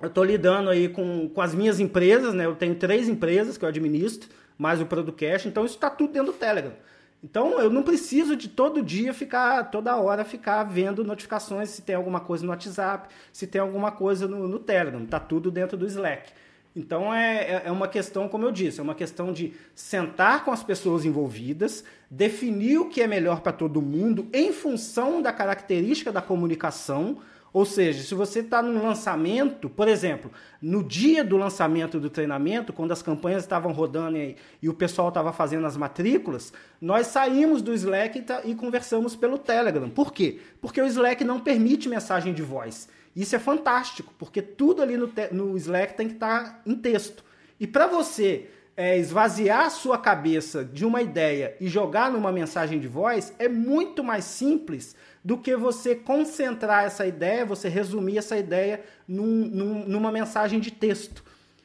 Eu 0.00 0.08
estou 0.08 0.24
lidando 0.24 0.70
aí 0.70 0.88
com, 0.88 1.28
com 1.28 1.40
as 1.40 1.54
minhas 1.54 1.80
empresas, 1.80 2.34
né? 2.34 2.44
Eu 2.44 2.54
tenho 2.54 2.74
três 2.74 3.08
empresas 3.08 3.56
que 3.56 3.64
eu 3.64 3.68
administro, 3.68 4.28
mais 4.58 4.80
o 4.80 4.86
Producast, 4.86 5.48
então 5.48 5.64
isso 5.64 5.74
está 5.74 5.88
tudo 5.88 6.12
dentro 6.12 6.32
do 6.32 6.38
Telegram. 6.38 6.72
Então 7.22 7.58
eu 7.58 7.70
não 7.70 7.82
preciso 7.82 8.36
de 8.36 8.48
todo 8.48 8.82
dia 8.82 9.14
ficar, 9.14 9.70
toda 9.70 9.96
hora 9.96 10.24
ficar 10.24 10.62
vendo 10.64 11.02
notificações 11.02 11.70
se 11.70 11.82
tem 11.82 11.96
alguma 11.96 12.20
coisa 12.20 12.44
no 12.44 12.50
WhatsApp, 12.50 13.08
se 13.32 13.46
tem 13.46 13.60
alguma 13.60 13.90
coisa 13.90 14.28
no, 14.28 14.46
no 14.46 14.58
Telegram, 14.58 15.02
está 15.02 15.18
tudo 15.18 15.50
dentro 15.50 15.76
do 15.76 15.86
Slack. 15.86 16.30
Então 16.76 17.12
é, 17.12 17.36
é, 17.36 17.62
é 17.64 17.72
uma 17.72 17.88
questão, 17.88 18.28
como 18.28 18.44
eu 18.44 18.52
disse, 18.52 18.80
é 18.80 18.82
uma 18.82 18.94
questão 18.94 19.32
de 19.32 19.54
sentar 19.74 20.44
com 20.44 20.50
as 20.50 20.62
pessoas 20.62 21.06
envolvidas, 21.06 21.82
definir 22.10 22.78
o 22.78 22.90
que 22.90 23.00
é 23.00 23.06
melhor 23.06 23.40
para 23.40 23.52
todo 23.52 23.80
mundo 23.80 24.28
em 24.30 24.52
função 24.52 25.22
da 25.22 25.32
característica 25.32 26.12
da 26.12 26.20
comunicação. 26.20 27.16
Ou 27.50 27.64
seja, 27.64 28.02
se 28.02 28.14
você 28.14 28.40
está 28.40 28.60
num 28.60 28.82
lançamento, 28.82 29.70
por 29.70 29.88
exemplo, 29.88 30.30
no 30.60 30.84
dia 30.84 31.24
do 31.24 31.38
lançamento 31.38 31.98
do 31.98 32.10
treinamento, 32.10 32.74
quando 32.74 32.92
as 32.92 33.00
campanhas 33.00 33.44
estavam 33.44 33.72
rodando 33.72 34.18
e, 34.18 34.36
e 34.60 34.68
o 34.68 34.74
pessoal 34.74 35.08
estava 35.08 35.32
fazendo 35.32 35.66
as 35.66 35.78
matrículas, 35.78 36.52
nós 36.78 37.06
saímos 37.06 37.62
do 37.62 37.72
Slack 37.72 38.18
e, 38.18 38.50
e 38.50 38.54
conversamos 38.54 39.16
pelo 39.16 39.38
Telegram. 39.38 39.88
Por 39.88 40.12
quê? 40.12 40.40
Porque 40.60 40.82
o 40.82 40.86
Slack 40.86 41.24
não 41.24 41.40
permite 41.40 41.88
mensagem 41.88 42.34
de 42.34 42.42
voz. 42.42 42.90
Isso 43.16 43.34
é 43.34 43.38
fantástico, 43.38 44.14
porque 44.18 44.42
tudo 44.42 44.82
ali 44.82 44.96
no, 44.96 45.10
no 45.32 45.56
Slack 45.56 45.96
tem 45.96 46.06
que 46.08 46.14
estar 46.14 46.44
tá 46.44 46.60
em 46.66 46.76
texto. 46.76 47.24
E 47.58 47.66
para 47.66 47.86
você 47.86 48.50
é, 48.76 48.98
esvaziar 48.98 49.66
a 49.66 49.70
sua 49.70 49.96
cabeça 49.96 50.62
de 50.62 50.84
uma 50.84 51.00
ideia 51.00 51.56
e 51.58 51.66
jogar 51.66 52.10
numa 52.10 52.30
mensagem 52.30 52.78
de 52.78 52.86
voz 52.86 53.32
é 53.38 53.48
muito 53.48 54.04
mais 54.04 54.24
simples 54.24 54.94
do 55.24 55.38
que 55.38 55.56
você 55.56 55.94
concentrar 55.94 56.84
essa 56.84 57.06
ideia, 57.06 57.44
você 57.44 57.68
resumir 57.68 58.18
essa 58.18 58.36
ideia 58.36 58.84
num, 59.08 59.26
num, 59.26 59.88
numa 59.88 60.12
mensagem 60.12 60.60
de 60.60 60.70
texto. 60.70 61.24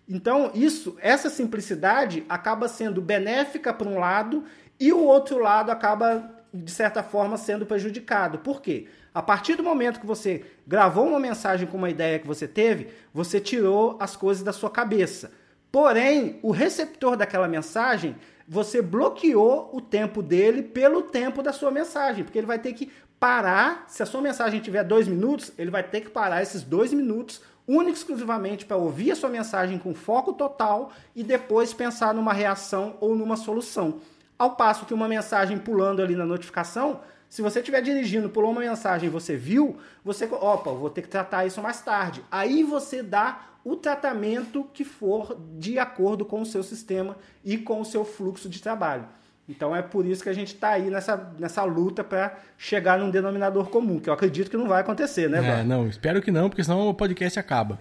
Então, 0.09 0.51
isso, 0.55 0.97
essa 0.99 1.29
simplicidade 1.29 2.25
acaba 2.27 2.67
sendo 2.67 3.01
benéfica 3.01 3.73
para 3.73 3.87
um 3.87 3.99
lado 3.99 4.43
e 4.79 4.91
o 4.91 5.03
outro 5.03 5.37
lado 5.37 5.69
acaba, 5.69 6.40
de 6.53 6.71
certa 6.71 7.01
forma, 7.01 7.37
sendo 7.37 7.65
prejudicado. 7.65 8.39
Por 8.39 8.61
quê? 8.61 8.87
A 9.13 9.21
partir 9.21 9.55
do 9.55 9.63
momento 9.63 9.99
que 9.99 10.05
você 10.05 10.43
gravou 10.67 11.07
uma 11.07 11.19
mensagem 11.19 11.67
com 11.67 11.77
uma 11.77 11.89
ideia 11.89 12.19
que 12.19 12.27
você 12.27 12.47
teve, 12.47 12.89
você 13.13 13.39
tirou 13.39 13.97
as 13.99 14.15
coisas 14.15 14.43
da 14.43 14.53
sua 14.53 14.69
cabeça. 14.69 15.31
Porém, 15.71 16.39
o 16.41 16.51
receptor 16.51 17.15
daquela 17.15 17.47
mensagem, 17.47 18.15
você 18.47 18.81
bloqueou 18.81 19.69
o 19.73 19.79
tempo 19.79 20.21
dele 20.21 20.61
pelo 20.61 21.03
tempo 21.03 21.41
da 21.41 21.53
sua 21.53 21.71
mensagem, 21.71 22.23
porque 22.23 22.37
ele 22.37 22.47
vai 22.47 22.59
ter 22.59 22.73
que 22.73 22.91
parar. 23.19 23.85
Se 23.87 24.03
a 24.03 24.05
sua 24.05 24.21
mensagem 24.21 24.59
tiver 24.59 24.83
dois 24.83 25.07
minutos, 25.07 25.53
ele 25.57 25.71
vai 25.71 25.83
ter 25.83 26.01
que 26.01 26.09
parar 26.09 26.41
esses 26.41 26.63
dois 26.63 26.93
minutos 26.93 27.41
único 27.67 27.97
exclusivamente 27.97 28.65
para 28.65 28.75
ouvir 28.75 29.11
a 29.11 29.15
sua 29.15 29.29
mensagem 29.29 29.77
com 29.77 29.93
foco 29.93 30.33
total 30.33 30.91
e 31.15 31.23
depois 31.23 31.73
pensar 31.73 32.13
numa 32.13 32.33
reação 32.33 32.97
ou 32.99 33.15
numa 33.15 33.37
solução. 33.37 33.99
Ao 34.41 34.55
passo 34.55 34.87
que 34.87 34.93
uma 34.95 35.07
mensagem 35.07 35.59
pulando 35.59 36.01
ali 36.01 36.15
na 36.15 36.25
notificação, 36.25 37.01
se 37.29 37.43
você 37.43 37.59
estiver 37.59 37.79
dirigindo, 37.79 38.27
pulou 38.27 38.49
uma 38.49 38.61
mensagem 38.61 39.07
e 39.07 39.11
você 39.11 39.37
viu, 39.37 39.77
você, 40.03 40.25
opa, 40.25 40.71
vou 40.71 40.89
ter 40.89 41.03
que 41.03 41.07
tratar 41.07 41.45
isso 41.45 41.61
mais 41.61 41.79
tarde. 41.79 42.23
Aí 42.31 42.63
você 42.63 43.03
dá 43.03 43.39
o 43.63 43.75
tratamento 43.75 44.67
que 44.73 44.83
for 44.83 45.39
de 45.59 45.77
acordo 45.77 46.25
com 46.25 46.41
o 46.41 46.45
seu 46.47 46.63
sistema 46.63 47.15
e 47.45 47.55
com 47.55 47.81
o 47.81 47.85
seu 47.85 48.03
fluxo 48.03 48.49
de 48.49 48.59
trabalho. 48.59 49.05
Então 49.47 49.75
é 49.75 49.83
por 49.83 50.07
isso 50.07 50.23
que 50.23 50.29
a 50.29 50.33
gente 50.33 50.55
está 50.55 50.69
aí 50.69 50.89
nessa, 50.89 51.31
nessa 51.37 51.63
luta 51.63 52.03
para 52.03 52.35
chegar 52.57 52.97
num 52.97 53.11
denominador 53.11 53.69
comum, 53.69 53.99
que 53.99 54.09
eu 54.09 54.13
acredito 54.13 54.49
que 54.49 54.57
não 54.57 54.67
vai 54.67 54.81
acontecer, 54.81 55.29
né, 55.29 55.59
É, 55.59 55.63
não, 55.63 55.87
espero 55.87 56.19
que 56.19 56.31
não, 56.31 56.49
porque 56.49 56.63
senão 56.63 56.87
o 56.87 56.95
podcast 56.95 57.37
acaba. 57.37 57.79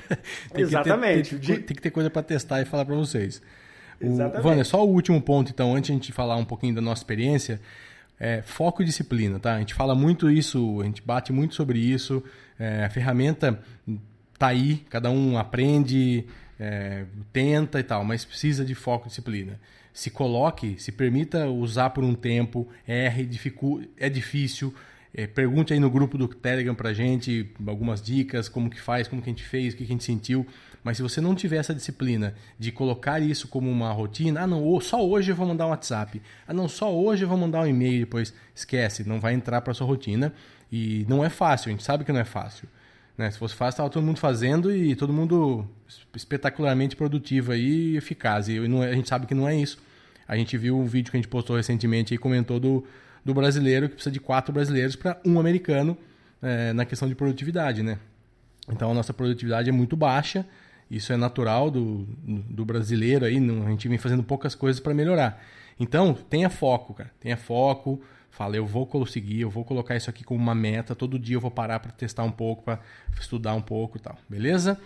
tem 0.52 0.64
Exatamente. 0.64 1.36
Que 1.36 1.40
ter, 1.40 1.46
tem, 1.46 1.62
tem, 1.62 1.76
que 1.76 1.82
ter 1.82 1.90
coisa 1.90 2.10
para 2.10 2.22
testar 2.22 2.60
e 2.60 2.66
falar 2.66 2.84
para 2.84 2.94
vocês. 2.94 3.40
Exatamente. 4.00 4.42
Vânia, 4.42 4.64
só 4.64 4.84
o 4.84 4.88
último 4.88 5.20
ponto, 5.20 5.50
então, 5.50 5.74
antes 5.74 5.86
de 5.86 5.92
a 5.92 5.94
gente 5.94 6.12
falar 6.12 6.36
um 6.36 6.44
pouquinho 6.44 6.74
da 6.74 6.80
nossa 6.80 7.00
experiência. 7.00 7.60
é 8.18 8.42
foco 8.42 8.82
e 8.82 8.84
disciplina, 8.84 9.38
tá? 9.38 9.54
A 9.54 9.58
gente 9.58 9.74
fala 9.74 9.94
muito 9.94 10.30
isso, 10.30 10.80
a 10.80 10.84
gente 10.84 11.02
bate 11.02 11.32
muito 11.32 11.54
sobre 11.54 11.78
isso. 11.78 12.22
É, 12.58 12.84
a 12.84 12.90
ferramenta 12.90 13.60
tá 14.38 14.48
aí, 14.48 14.84
cada 14.88 15.10
um 15.10 15.36
aprende, 15.36 16.24
é, 16.58 17.04
tenta 17.32 17.80
e 17.80 17.82
tal, 17.82 18.04
mas 18.04 18.24
precisa 18.24 18.64
de 18.64 18.74
foco 18.74 19.06
e 19.06 19.08
disciplina. 19.08 19.58
Se 19.92 20.10
coloque, 20.10 20.76
se 20.78 20.90
permita 20.90 21.46
usar 21.46 21.90
por 21.90 22.02
um 22.02 22.14
tempo, 22.14 22.68
erre, 22.86 23.24
dificu 23.24 23.82
é 23.96 24.08
difícil. 24.08 24.74
É, 25.16 25.28
pergunte 25.28 25.72
aí 25.72 25.78
no 25.78 25.88
grupo 25.88 26.18
do 26.18 26.26
Telegram 26.26 26.74
pra 26.74 26.92
gente 26.92 27.48
algumas 27.64 28.02
dicas, 28.02 28.48
como 28.48 28.68
que 28.68 28.80
faz, 28.80 29.06
como 29.06 29.22
que 29.22 29.30
a 29.30 29.32
gente 29.32 29.44
fez, 29.44 29.72
o 29.72 29.76
que, 29.76 29.84
que 29.84 29.92
a 29.92 29.94
gente 29.94 30.02
sentiu. 30.02 30.44
Mas 30.84 30.98
se 30.98 31.02
você 31.02 31.18
não 31.18 31.34
tiver 31.34 31.56
essa 31.56 31.74
disciplina 31.74 32.34
de 32.58 32.70
colocar 32.70 33.18
isso 33.20 33.48
como 33.48 33.70
uma 33.70 33.90
rotina, 33.90 34.42
ah 34.42 34.46
não, 34.46 34.78
só 34.80 35.04
hoje 35.04 35.32
eu 35.32 35.36
vou 35.36 35.46
mandar 35.46 35.66
um 35.66 35.70
WhatsApp, 35.70 36.20
ah 36.46 36.52
não, 36.52 36.68
só 36.68 36.94
hoje 36.94 37.24
eu 37.24 37.28
vou 37.28 37.38
mandar 37.38 37.62
um 37.62 37.66
e-mail, 37.66 38.00
depois 38.00 38.34
esquece, 38.54 39.08
não 39.08 39.18
vai 39.18 39.32
entrar 39.32 39.62
para 39.62 39.72
sua 39.72 39.86
rotina. 39.86 40.32
E 40.70 41.06
não 41.08 41.24
é 41.24 41.30
fácil, 41.30 41.68
a 41.68 41.72
gente 41.72 41.82
sabe 41.82 42.04
que 42.04 42.12
não 42.12 42.20
é 42.20 42.24
fácil. 42.24 42.68
Né? 43.16 43.30
Se 43.30 43.38
fosse 43.38 43.54
fácil, 43.54 43.76
estava 43.76 43.88
todo 43.88 44.04
mundo 44.04 44.18
fazendo 44.18 44.74
e 44.74 44.94
todo 44.94 45.12
mundo 45.12 45.66
espetacularmente 46.14 46.96
produtivo 46.96 47.52
aí 47.52 47.92
e 47.92 47.96
eficaz. 47.96 48.48
E 48.48 48.58
não, 48.68 48.82
é, 48.82 48.90
a 48.90 48.94
gente 48.94 49.08
sabe 49.08 49.26
que 49.26 49.34
não 49.34 49.48
é 49.48 49.56
isso. 49.56 49.78
A 50.26 50.36
gente 50.36 50.56
viu 50.58 50.78
um 50.78 50.84
vídeo 50.84 51.10
que 51.10 51.16
a 51.16 51.20
gente 51.20 51.28
postou 51.28 51.56
recentemente 51.56 52.12
e 52.12 52.18
comentou 52.18 52.58
do, 52.58 52.84
do 53.24 53.32
brasileiro 53.32 53.88
que 53.88 53.94
precisa 53.94 54.12
de 54.12 54.20
quatro 54.20 54.52
brasileiros 54.52 54.96
para 54.96 55.18
um 55.24 55.38
americano 55.38 55.96
é, 56.42 56.72
na 56.72 56.84
questão 56.84 57.08
de 57.08 57.14
produtividade, 57.14 57.82
né? 57.82 57.98
Então 58.68 58.90
a 58.90 58.94
nossa 58.94 59.14
produtividade 59.14 59.68
é 59.68 59.72
muito 59.72 59.96
baixa. 59.96 60.44
Isso 60.94 61.12
é 61.12 61.16
natural 61.16 61.70
do, 61.70 62.06
do 62.24 62.64
brasileiro 62.64 63.24
aí. 63.24 63.36
A 63.36 63.70
gente 63.70 63.88
vem 63.88 63.98
fazendo 63.98 64.22
poucas 64.22 64.54
coisas 64.54 64.80
para 64.80 64.94
melhorar. 64.94 65.42
Então 65.78 66.14
tenha 66.14 66.48
foco, 66.48 66.94
cara. 66.94 67.10
Tenha 67.20 67.36
foco. 67.36 68.00
Fala, 68.30 68.56
eu 68.56 68.66
vou 68.66 68.86
conseguir, 68.86 69.40
eu 69.40 69.50
vou 69.50 69.64
colocar 69.64 69.96
isso 69.96 70.10
aqui 70.10 70.24
como 70.24 70.40
uma 70.40 70.54
meta. 70.54 70.94
Todo 70.94 71.18
dia 71.18 71.36
eu 71.36 71.40
vou 71.40 71.50
parar 71.50 71.80
para 71.80 71.90
testar 71.92 72.24
um 72.24 72.30
pouco, 72.30 72.62
para 72.62 72.80
estudar 73.20 73.54
um 73.54 73.60
pouco 73.60 73.96
e 73.96 74.00
tal. 74.00 74.16
Beleza? 74.28 74.80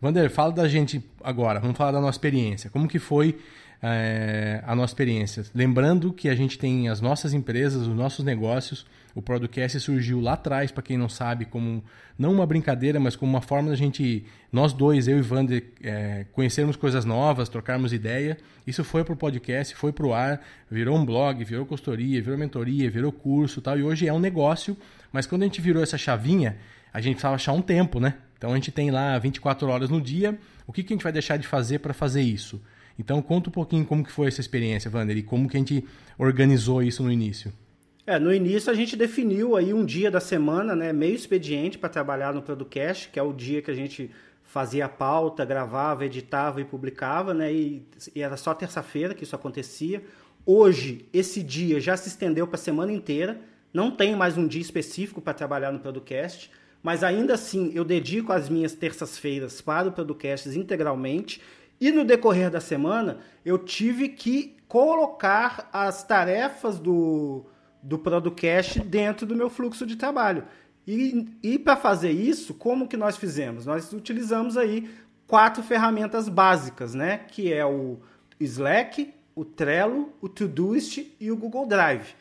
Vander, 0.00 0.30
fala 0.30 0.52
da 0.52 0.68
gente 0.68 1.04
agora. 1.22 1.60
Vamos 1.60 1.76
falar 1.76 1.92
da 1.92 2.00
nossa 2.00 2.16
experiência. 2.16 2.70
Como 2.70 2.88
que 2.88 2.98
foi 2.98 3.38
é, 3.82 4.62
a 4.66 4.74
nossa 4.74 4.92
experiência? 4.92 5.44
Lembrando 5.54 6.12
que 6.12 6.28
a 6.28 6.34
gente 6.34 6.58
tem 6.58 6.88
as 6.88 7.00
nossas 7.00 7.32
empresas, 7.32 7.86
os 7.86 7.94
nossos 7.94 8.24
negócios. 8.24 8.86
O 9.14 9.22
Podcast 9.22 9.80
surgiu 9.80 10.20
lá 10.20 10.34
atrás, 10.34 10.70
para 10.70 10.82
quem 10.82 10.96
não 10.96 11.08
sabe, 11.08 11.44
como 11.44 11.82
não 12.18 12.32
uma 12.32 12.46
brincadeira, 12.46 13.00
mas 13.00 13.16
como 13.16 13.30
uma 13.30 13.40
forma 13.40 13.70
da 13.70 13.76
gente, 13.76 14.24
nós 14.52 14.72
dois, 14.72 15.08
eu 15.08 15.18
e 15.18 15.22
Vander, 15.22 15.64
é, 15.82 16.26
conhecermos 16.32 16.76
coisas 16.76 17.04
novas, 17.04 17.48
trocarmos 17.48 17.92
ideia. 17.92 18.36
Isso 18.66 18.84
foi 18.84 19.02
para 19.02 19.14
o 19.14 19.16
podcast, 19.16 19.74
foi 19.74 19.92
para 19.92 20.06
o 20.06 20.14
ar, 20.14 20.40
virou 20.70 20.96
um 20.96 21.04
blog, 21.04 21.42
virou 21.42 21.66
consultoria, 21.66 22.22
virou 22.22 22.38
mentoria, 22.38 22.90
virou 22.90 23.10
curso 23.10 23.60
tal. 23.60 23.78
E 23.78 23.82
hoje 23.82 24.06
é 24.06 24.12
um 24.12 24.20
negócio, 24.20 24.76
mas 25.12 25.26
quando 25.26 25.42
a 25.42 25.46
gente 25.46 25.60
virou 25.60 25.82
essa 25.82 25.98
chavinha, 25.98 26.56
a 26.92 27.00
gente 27.00 27.14
precisava 27.14 27.34
achar 27.34 27.52
um 27.52 27.62
tempo, 27.62 27.98
né? 27.98 28.14
Então 28.36 28.52
a 28.52 28.54
gente 28.54 28.70
tem 28.70 28.90
lá 28.90 29.18
24 29.18 29.68
horas 29.68 29.90
no 29.90 30.00
dia. 30.00 30.38
O 30.66 30.72
que, 30.72 30.82
que 30.82 30.92
a 30.92 30.94
gente 30.94 31.02
vai 31.02 31.12
deixar 31.12 31.36
de 31.36 31.46
fazer 31.46 31.80
para 31.80 31.92
fazer 31.92 32.22
isso? 32.22 32.60
Então 32.98 33.22
conta 33.22 33.48
um 33.48 33.52
pouquinho 33.52 33.84
como 33.84 34.02
que 34.04 34.10
foi 34.10 34.28
essa 34.28 34.40
experiência, 34.40 34.90
Wander, 34.92 35.16
e 35.16 35.22
como 35.22 35.48
que 35.48 35.56
a 35.56 35.60
gente 35.60 35.84
organizou 36.18 36.82
isso 36.82 37.02
no 37.02 37.12
início. 37.12 37.52
É, 38.06 38.18
no 38.18 38.32
início 38.32 38.72
a 38.72 38.74
gente 38.74 38.96
definiu 38.96 39.54
aí 39.54 39.74
um 39.74 39.84
dia 39.84 40.10
da 40.10 40.18
semana, 40.18 40.74
né, 40.74 40.92
meio 40.92 41.14
expediente 41.14 41.76
para 41.76 41.90
trabalhar 41.90 42.32
no 42.32 42.40
Producast, 42.40 43.10
que 43.10 43.18
é 43.18 43.22
o 43.22 43.34
dia 43.34 43.60
que 43.60 43.70
a 43.70 43.74
gente 43.74 44.10
fazia 44.42 44.86
a 44.86 44.88
pauta, 44.88 45.44
gravava, 45.44 46.06
editava 46.06 46.58
e 46.58 46.64
publicava, 46.64 47.34
né, 47.34 47.52
e, 47.52 47.86
e 48.14 48.22
era 48.22 48.36
só 48.38 48.54
terça-feira 48.54 49.14
que 49.14 49.24
isso 49.24 49.36
acontecia. 49.36 50.02
Hoje, 50.46 51.06
esse 51.12 51.42
dia 51.42 51.78
já 51.78 51.94
se 51.98 52.08
estendeu 52.08 52.46
para 52.46 52.56
a 52.56 52.58
semana 52.58 52.90
inteira, 52.90 53.38
não 53.74 53.90
tem 53.90 54.16
mais 54.16 54.38
um 54.38 54.48
dia 54.48 54.62
específico 54.62 55.20
para 55.20 55.34
trabalhar 55.34 55.70
no 55.70 55.78
Producast, 55.78 56.50
mas 56.82 57.04
ainda 57.04 57.34
assim 57.34 57.72
eu 57.74 57.84
dedico 57.84 58.32
as 58.32 58.48
minhas 58.48 58.72
terças-feiras 58.72 59.60
para 59.60 59.88
o 59.88 59.92
Producast 59.92 60.48
integralmente, 60.48 61.42
e 61.80 61.90
no 61.90 62.04
decorrer 62.04 62.50
da 62.50 62.60
semana 62.60 63.18
eu 63.44 63.58
tive 63.58 64.08
que 64.08 64.56
colocar 64.66 65.68
as 65.72 66.02
tarefas 66.04 66.78
do 66.78 67.46
do 67.82 67.98
Producast 67.98 68.80
dentro 68.80 69.26
do 69.26 69.36
meu 69.36 69.48
fluxo 69.48 69.86
de 69.86 69.96
trabalho. 69.96 70.44
E, 70.86 71.28
e 71.42 71.58
para 71.58 71.76
fazer 71.76 72.10
isso, 72.10 72.54
como 72.54 72.88
que 72.88 72.96
nós 72.96 73.16
fizemos? 73.16 73.66
Nós 73.66 73.92
utilizamos 73.92 74.56
aí 74.56 74.90
quatro 75.26 75.62
ferramentas 75.62 76.28
básicas, 76.28 76.94
né? 76.94 77.18
Que 77.28 77.52
é 77.52 77.64
o 77.64 77.98
Slack, 78.40 79.12
o 79.34 79.44
Trello, 79.44 80.12
o 80.20 80.28
Todoist 80.28 81.14
e 81.20 81.30
o 81.30 81.36
Google 81.36 81.66
Drive. 81.66 82.14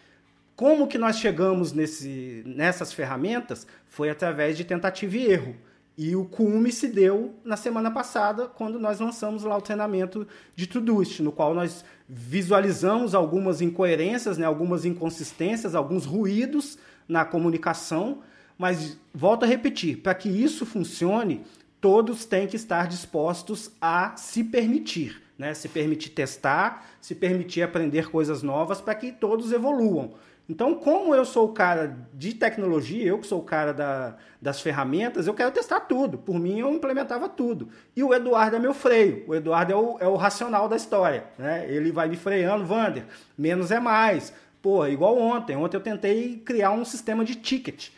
Como 0.56 0.88
que 0.88 0.98
nós 0.98 1.18
chegamos 1.18 1.72
nesse, 1.72 2.44
nessas 2.46 2.92
ferramentas? 2.92 3.66
Foi 3.88 4.10
através 4.10 4.58
de 4.58 4.66
tentativa 4.66 5.16
e 5.16 5.32
erro. 5.32 5.56
E 5.98 6.16
o 6.16 6.26
cume 6.26 6.72
se 6.72 6.88
deu 6.88 7.34
na 7.44 7.58
semana 7.58 7.90
passada, 7.90 8.48
quando 8.48 8.80
nós 8.80 9.00
lançamos 9.00 9.44
lá 9.44 9.58
o 9.58 9.62
treinamento 9.62 10.28
de 10.56 10.68
Todoist, 10.68 11.24
no 11.24 11.32
qual 11.32 11.56
nós 11.56 11.84
visualizamos 12.08 13.16
algumas 13.16 13.62
incoerências, 13.62 14.38
né, 14.38 14.46
algumas 14.46 14.86
inconsistências, 14.86 15.74
alguns 15.74 16.06
ruídos 16.06 16.78
na 17.08 17.26
comunicação, 17.26 18.20
mas 18.58 19.00
volto 19.14 19.44
a 19.44 19.48
repetir, 19.48 19.98
para 19.98 20.14
que 20.14 20.30
isso 20.30 20.66
funcione, 20.68 21.44
todos 21.82 22.26
têm 22.26 22.48
que 22.48 22.56
estar 22.56 22.88
dispostos 22.88 23.72
a 23.82 24.16
se 24.18 24.44
permitir, 24.44 25.22
né? 25.38 25.54
se 25.54 25.70
permitir 25.70 26.10
testar, 26.10 26.88
se 27.00 27.16
permitir 27.16 27.62
aprender 27.62 28.10
coisas 28.10 28.42
novas 28.42 28.82
para 28.82 28.96
que 28.96 29.12
todos 29.12 29.52
evoluam. 29.52 30.14
Então, 30.50 30.76
como 30.76 31.14
eu 31.14 31.26
sou 31.26 31.50
o 31.50 31.54
cara 31.54 31.98
de 32.14 32.34
tecnologia, 32.34 33.06
eu 33.06 33.20
que 33.20 33.28
sou 33.28 33.42
o 33.42 33.44
cara 33.44 33.74
da, 33.74 34.16
das 34.42 34.62
ferramentas, 34.62 35.28
eu 35.28 35.34
quero 35.34 35.52
testar 35.52 35.82
tudo. 35.82 36.18
Por 36.18 36.40
mim, 36.40 36.60
eu 36.60 36.72
implementava 36.72 37.28
tudo. 37.28 37.68
E 37.94 38.02
o 38.02 38.14
Eduardo 38.14 38.56
é 38.56 38.60
meu 38.60 38.74
freio. 38.74 39.26
O 39.28 39.36
Eduardo 39.36 39.74
é 39.74 39.76
o, 39.76 39.98
é 40.00 40.08
o 40.08 40.16
racional 40.16 40.70
da 40.70 40.78
história. 40.78 41.26
Né? 41.38 41.66
Ele 41.70 41.92
vai 41.92 42.08
me 42.08 42.16
freando, 42.16 42.66
Vander, 42.66 43.06
menos 43.38 43.72
é 43.72 43.80
mais. 43.80 44.34
Pô, 44.62 44.86
igual 44.88 45.18
ontem. 45.18 45.58
Ontem 45.58 45.76
eu 45.76 45.82
tentei 45.82 46.38
criar 46.38 46.72
um 46.72 46.86
sistema 46.86 47.26
de 47.26 47.36
ticket. 47.36 47.90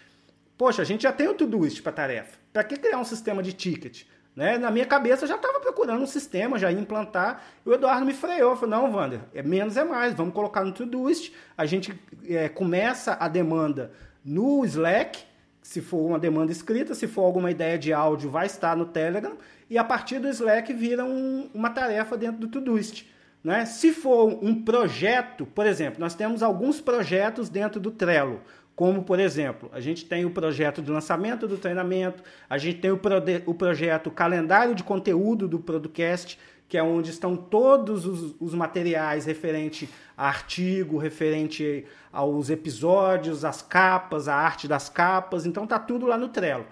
Poxa, 0.58 0.82
a 0.82 0.86
gente 0.86 1.04
já 1.04 1.12
tem 1.12 1.28
o 1.28 1.36
Todoist 1.36 1.84
para 1.84 1.92
tarefa. 1.92 2.38
Para 2.52 2.64
que 2.64 2.78
criar 2.78 2.98
um 2.98 3.06
sistema 3.06 3.44
de 3.44 3.54
ticket? 3.54 4.06
Né? 4.36 4.58
Na 4.58 4.72
minha 4.72 4.86
cabeça 4.86 5.26
eu 5.26 5.28
já 5.28 5.36
estava 5.36 5.60
procurando 5.60 6.02
um 6.02 6.08
sistema, 6.08 6.58
já 6.58 6.72
ia 6.72 6.80
implantar. 6.80 7.44
E 7.66 7.70
o 7.70 7.74
Eduardo 7.74 8.06
me 8.06 8.14
freou, 8.14 8.56
falou, 8.56 8.70
não, 8.70 8.94
Wander, 8.94 9.22
é 9.34 9.44
menos 9.44 9.76
é 9.78 9.84
mais, 9.84 10.14
vamos 10.14 10.34
colocar 10.34 10.64
no 10.64 10.72
Todoist. 10.72 11.34
A 11.58 11.66
gente 11.66 11.94
é, 12.28 12.48
começa 12.48 13.18
a 13.20 13.28
demanda 13.28 13.92
no 14.24 14.64
Slack, 14.66 15.24
se 15.62 15.82
for 15.82 16.06
uma 16.06 16.20
demanda 16.20 16.52
escrita, 16.52 16.96
se 16.96 17.08
for 17.08 17.24
alguma 17.24 17.52
ideia 17.52 17.78
de 17.78 17.94
áudio, 17.94 18.30
vai 18.30 18.46
estar 18.46 18.76
no 18.76 18.86
Telegram. 18.86 19.38
E 19.70 19.78
a 19.78 19.84
partir 19.84 20.20
do 20.20 20.30
Slack 20.30 20.74
vira 20.74 21.04
um, 21.06 21.50
uma 21.54 21.70
tarefa 21.70 22.18
dentro 22.18 22.40
do 22.40 22.48
Todoist. 22.48 23.06
Né? 23.44 23.66
Se 23.66 23.94
for 23.94 24.38
um 24.44 24.64
projeto, 24.64 25.46
por 25.46 25.66
exemplo, 25.66 26.00
nós 26.00 26.14
temos 26.14 26.44
alguns 26.44 26.82
projetos 26.82 27.50
dentro 27.50 27.80
do 27.80 27.92
Trello. 27.92 28.42
Como, 28.80 29.04
por 29.04 29.20
exemplo, 29.20 29.70
a 29.74 29.82
gente 29.82 30.06
tem 30.06 30.24
o 30.24 30.30
projeto 30.30 30.82
de 30.82 30.90
lançamento 30.90 31.50
do 31.50 31.58
treinamento, 31.58 32.24
a 32.50 32.58
gente 32.58 32.80
tem 32.80 32.90
o, 32.90 33.00
o 33.46 33.54
projeto 33.54 34.10
calendário 34.10 34.74
de 34.74 34.86
conteúdo 34.86 35.50
do 35.50 35.60
Producast, 35.60 36.40
que 36.66 36.78
é 36.78 36.82
onde 36.82 37.10
estão 37.10 37.36
todos 37.36 38.06
os, 38.06 38.38
os 38.40 38.54
materiais 38.54 39.26
referente 39.26 39.90
a 40.16 40.30
artigo, 40.30 40.98
referente 40.98 41.86
aos 42.10 42.50
episódios, 42.50 43.44
as 43.44 43.62
capas, 43.62 44.30
a 44.30 44.36
arte 44.36 44.66
das 44.66 44.88
capas. 44.88 45.46
Então 45.46 45.68
tá 45.68 45.78
tudo 45.78 46.06
lá 46.06 46.18
no 46.18 46.30
Trello. 46.30 46.66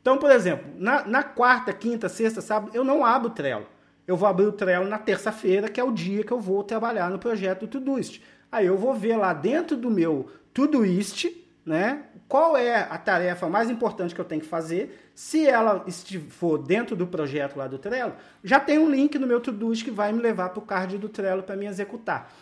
Então, 0.00 0.16
por 0.16 0.30
exemplo, 0.30 0.66
na, 0.78 1.04
na 1.04 1.22
quarta, 1.22 1.74
quinta, 1.74 2.08
sexta, 2.08 2.40
sábado, 2.40 2.70
eu 2.72 2.82
não 2.82 3.04
abro 3.04 3.28
o 3.28 3.34
Trello. 3.34 3.66
Eu 4.06 4.16
vou 4.16 4.26
abrir 4.26 4.46
o 4.46 4.52
Trello 4.52 4.88
na 4.88 4.96
terça-feira, 4.96 5.68
que 5.68 5.78
é 5.78 5.84
o 5.84 5.92
dia 5.92 6.24
que 6.24 6.32
eu 6.32 6.40
vou 6.40 6.64
trabalhar 6.64 7.10
no 7.10 7.18
projeto 7.18 7.66
do 7.66 7.68
Todoist. 7.68 8.22
Aí 8.50 8.64
eu 8.64 8.78
vou 8.78 8.94
ver 8.94 9.18
lá 9.18 9.34
dentro 9.34 9.76
do 9.76 9.90
meu 9.90 10.30
Todoist 10.54 11.39
né? 11.64 12.04
Qual 12.28 12.56
é 12.56 12.76
a 12.76 12.96
tarefa 12.96 13.48
mais 13.48 13.70
importante 13.70 14.14
que 14.14 14.20
eu 14.20 14.24
tenho 14.24 14.40
que 14.40 14.46
fazer? 14.46 15.10
Se 15.14 15.46
ela 15.46 15.84
for 16.28 16.58
dentro 16.58 16.96
do 16.96 17.06
projeto 17.06 17.56
lá 17.56 17.66
do 17.66 17.78
Trello, 17.78 18.14
já 18.42 18.58
tem 18.58 18.78
um 18.78 18.90
link 18.90 19.18
no 19.18 19.26
meu 19.26 19.40
Todoist 19.40 19.84
que 19.84 19.90
vai 19.90 20.12
me 20.12 20.20
levar 20.20 20.50
para 20.50 20.58
o 20.58 20.62
card 20.62 20.98
do 20.98 21.08
Trello 21.08 21.42
para 21.42 21.56
me 21.56 21.66
executar. 21.66 22.32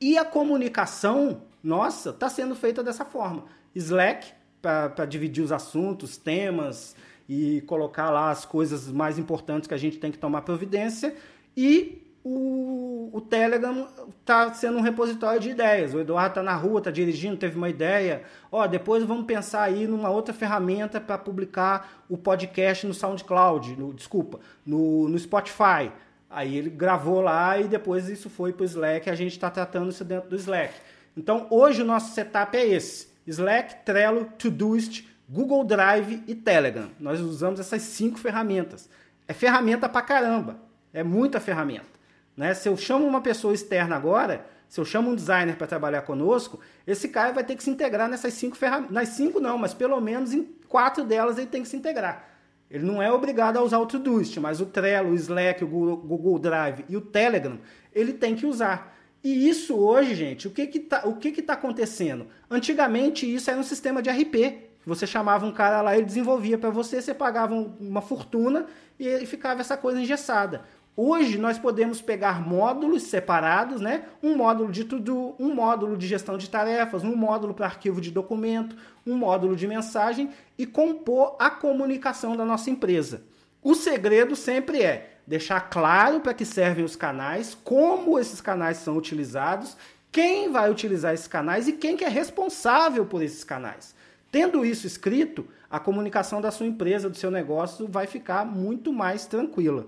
E 0.00 0.16
a 0.16 0.24
comunicação, 0.24 1.42
nossa, 1.62 2.10
está 2.10 2.28
sendo 2.28 2.54
feita 2.54 2.82
dessa 2.82 3.04
forma. 3.04 3.44
Slack, 3.74 4.32
para 4.62 5.04
dividir 5.06 5.42
os 5.42 5.52
assuntos, 5.52 6.16
temas 6.16 6.94
e 7.28 7.60
colocar 7.62 8.10
lá 8.10 8.30
as 8.30 8.44
coisas 8.44 8.90
mais 8.90 9.18
importantes 9.18 9.68
que 9.68 9.74
a 9.74 9.78
gente 9.78 9.98
tem 9.98 10.10
que 10.10 10.18
tomar 10.18 10.42
providência. 10.42 11.14
E 11.56 11.99
o, 12.22 13.10
o 13.12 13.20
Telegram 13.20 13.88
está 14.20 14.52
sendo 14.52 14.78
um 14.78 14.82
repositório 14.82 15.40
de 15.40 15.50
ideias. 15.50 15.94
O 15.94 16.00
Eduardo 16.00 16.30
está 16.30 16.42
na 16.42 16.54
rua, 16.54 16.78
está 16.78 16.90
dirigindo, 16.90 17.36
teve 17.36 17.56
uma 17.56 17.68
ideia. 17.68 18.22
Ó, 18.52 18.66
depois 18.66 19.04
vamos 19.04 19.24
pensar 19.24 19.62
aí 19.62 19.86
numa 19.86 20.10
outra 20.10 20.34
ferramenta 20.34 21.00
para 21.00 21.16
publicar 21.16 22.04
o 22.08 22.18
podcast 22.18 22.86
no 22.86 22.92
SoundCloud, 22.92 23.76
no, 23.76 23.94
desculpa, 23.94 24.40
no, 24.66 25.08
no 25.08 25.18
Spotify. 25.18 25.90
Aí 26.28 26.56
ele 26.56 26.70
gravou 26.70 27.20
lá 27.20 27.58
e 27.58 27.64
depois 27.64 28.08
isso 28.08 28.28
foi 28.28 28.52
para 28.52 28.62
o 28.62 28.66
Slack. 28.66 29.08
A 29.08 29.14
gente 29.14 29.32
está 29.32 29.50
tratando 29.50 29.90
isso 29.90 30.04
dentro 30.04 30.28
do 30.28 30.36
Slack. 30.36 30.74
Então 31.16 31.46
hoje 31.50 31.82
o 31.82 31.86
nosso 31.86 32.14
setup 32.14 32.56
é 32.56 32.66
esse: 32.66 33.08
Slack, 33.26 33.84
Trello, 33.84 34.26
Todoist, 34.38 35.08
Google 35.28 35.64
Drive 35.64 36.22
e 36.26 36.34
Telegram. 36.34 36.90
Nós 37.00 37.20
usamos 37.20 37.58
essas 37.58 37.82
cinco 37.82 38.18
ferramentas. 38.18 38.88
É 39.26 39.32
ferramenta 39.32 39.88
pra 39.88 40.02
caramba. 40.02 40.56
É 40.92 41.02
muita 41.02 41.40
ferramenta. 41.40 41.99
Né? 42.40 42.54
Se 42.54 42.70
eu 42.70 42.74
chamo 42.74 43.06
uma 43.06 43.20
pessoa 43.20 43.52
externa 43.52 43.94
agora, 43.94 44.46
se 44.66 44.80
eu 44.80 44.84
chamo 44.86 45.10
um 45.10 45.14
designer 45.14 45.56
para 45.56 45.66
trabalhar 45.66 46.00
conosco, 46.00 46.58
esse 46.86 47.06
cara 47.06 47.32
vai 47.32 47.44
ter 47.44 47.54
que 47.54 47.62
se 47.62 47.68
integrar 47.68 48.08
nessas 48.08 48.32
cinco 48.32 48.56
ferramentas. 48.56 48.94
Nas 48.94 49.10
cinco 49.10 49.38
não, 49.40 49.58
mas 49.58 49.74
pelo 49.74 50.00
menos 50.00 50.32
em 50.32 50.44
quatro 50.66 51.04
delas 51.04 51.36
ele 51.36 51.48
tem 51.48 51.62
que 51.62 51.68
se 51.68 51.76
integrar. 51.76 52.30
Ele 52.70 52.86
não 52.86 53.02
é 53.02 53.12
obrigado 53.12 53.58
a 53.58 53.62
usar 53.62 53.78
o 53.78 53.84
Todoist, 53.84 54.40
mas 54.40 54.58
o 54.58 54.64
Trello, 54.64 55.10
o 55.10 55.14
Slack, 55.16 55.62
o 55.62 55.66
Google 55.68 56.38
Drive 56.38 56.82
e 56.88 56.96
o 56.96 57.02
Telegram, 57.02 57.58
ele 57.94 58.14
tem 58.14 58.34
que 58.34 58.46
usar. 58.46 58.96
E 59.22 59.46
isso 59.46 59.76
hoje, 59.76 60.14
gente, 60.14 60.48
o 60.48 60.50
que 60.50 60.66
que 60.66 60.80
tá, 60.80 61.02
o 61.04 61.16
que 61.16 61.32
que 61.32 61.42
tá 61.42 61.52
acontecendo? 61.52 62.26
Antigamente 62.50 63.30
isso 63.30 63.50
era 63.50 63.60
um 63.60 63.62
sistema 63.62 64.00
de 64.00 64.08
RP. 64.08 64.70
Você 64.86 65.06
chamava 65.06 65.44
um 65.44 65.52
cara 65.52 65.82
lá, 65.82 65.94
ele 65.94 66.06
desenvolvia 66.06 66.56
para 66.56 66.70
você, 66.70 67.02
você 67.02 67.12
pagava 67.12 67.54
uma 67.54 68.00
fortuna 68.00 68.64
e 68.98 69.26
ficava 69.26 69.60
essa 69.60 69.76
coisa 69.76 70.00
engessada. 70.00 70.62
Hoje 71.02 71.38
nós 71.38 71.58
podemos 71.58 72.02
pegar 72.02 72.46
módulos 72.46 73.04
separados, 73.04 73.80
né? 73.80 74.04
Um 74.22 74.36
módulo 74.36 74.70
de 74.70 74.84
tudo, 74.84 75.34
um 75.38 75.54
módulo 75.54 75.96
de 75.96 76.06
gestão 76.06 76.36
de 76.36 76.50
tarefas, 76.50 77.02
um 77.02 77.16
módulo 77.16 77.54
para 77.54 77.64
arquivo 77.64 78.02
de 78.02 78.10
documento, 78.10 78.76
um 79.06 79.16
módulo 79.16 79.56
de 79.56 79.66
mensagem 79.66 80.28
e 80.58 80.66
compor 80.66 81.36
a 81.38 81.48
comunicação 81.48 82.36
da 82.36 82.44
nossa 82.44 82.68
empresa. 82.68 83.22
O 83.62 83.74
segredo 83.74 84.36
sempre 84.36 84.82
é 84.82 85.14
deixar 85.26 85.70
claro 85.70 86.20
para 86.20 86.34
que 86.34 86.44
servem 86.44 86.84
os 86.84 86.96
canais, 86.96 87.56
como 87.64 88.18
esses 88.18 88.42
canais 88.42 88.76
são 88.76 88.94
utilizados, 88.94 89.78
quem 90.12 90.52
vai 90.52 90.70
utilizar 90.70 91.14
esses 91.14 91.26
canais 91.26 91.66
e 91.66 91.72
quem 91.72 91.96
que 91.96 92.04
é 92.04 92.10
responsável 92.10 93.06
por 93.06 93.22
esses 93.22 93.42
canais. 93.42 93.94
Tendo 94.30 94.66
isso 94.66 94.86
escrito, 94.86 95.48
a 95.70 95.80
comunicação 95.80 96.42
da 96.42 96.50
sua 96.50 96.66
empresa, 96.66 97.08
do 97.08 97.16
seu 97.16 97.30
negócio, 97.30 97.88
vai 97.88 98.06
ficar 98.06 98.44
muito 98.44 98.92
mais 98.92 99.24
tranquila. 99.24 99.86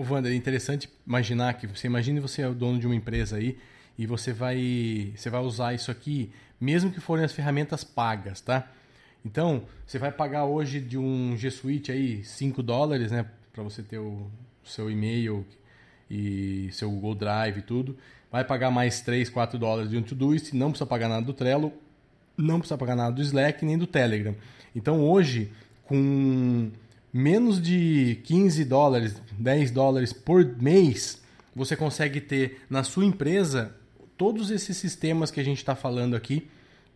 O 0.00 0.02
Wander, 0.02 0.32
é 0.32 0.34
interessante 0.34 0.88
imaginar 1.06 1.52
que 1.58 1.66
você 1.66 1.86
imagine 1.86 2.20
você 2.20 2.40
é 2.40 2.48
o 2.48 2.54
dono 2.54 2.78
de 2.78 2.86
uma 2.86 2.96
empresa 2.96 3.36
aí 3.36 3.58
e 3.98 4.06
você 4.06 4.32
vai 4.32 5.12
você 5.14 5.28
vai 5.28 5.42
usar 5.42 5.74
isso 5.74 5.90
aqui, 5.90 6.32
mesmo 6.58 6.90
que 6.90 6.98
forem 7.02 7.22
as 7.22 7.34
ferramentas 7.34 7.84
pagas, 7.84 8.40
tá? 8.40 8.66
Então, 9.22 9.64
você 9.86 9.98
vai 9.98 10.10
pagar 10.10 10.46
hoje 10.46 10.80
de 10.80 10.96
um 10.96 11.36
G 11.36 11.50
Suite 11.50 11.92
aí 11.92 12.24
5 12.24 12.62
dólares, 12.62 13.12
né, 13.12 13.26
para 13.52 13.62
você 13.62 13.82
ter 13.82 13.98
o 13.98 14.30
seu 14.64 14.90
e-mail 14.90 15.44
e 16.10 16.70
seu 16.72 16.90
Google 16.90 17.14
Drive 17.14 17.58
e 17.58 17.62
tudo. 17.62 17.94
Vai 18.32 18.42
pagar 18.42 18.70
mais 18.70 19.02
3, 19.02 19.28
4 19.28 19.58
dólares 19.58 19.90
de 19.90 19.98
um 19.98 20.02
Todoist, 20.02 20.54
não 20.54 20.70
precisa 20.70 20.86
pagar 20.86 21.10
nada 21.10 21.26
do 21.26 21.34
Trello, 21.34 21.74
não 22.38 22.58
precisa 22.58 22.78
pagar 22.78 22.96
nada 22.96 23.12
do 23.14 23.20
Slack 23.20 23.66
nem 23.66 23.76
do 23.76 23.86
Telegram. 23.86 24.34
Então, 24.74 25.04
hoje, 25.04 25.52
com 25.84 26.70
menos 27.12 27.60
de 27.60 28.20
15 28.24 28.64
dólares, 28.64 29.20
10 29.38 29.70
dólares 29.70 30.12
por 30.12 30.44
mês, 30.60 31.20
você 31.54 31.76
consegue 31.76 32.20
ter 32.20 32.62
na 32.70 32.84
sua 32.84 33.04
empresa 33.04 33.74
todos 34.16 34.50
esses 34.50 34.76
sistemas 34.76 35.30
que 35.30 35.40
a 35.40 35.44
gente 35.44 35.58
está 35.58 35.74
falando 35.74 36.14
aqui, 36.14 36.48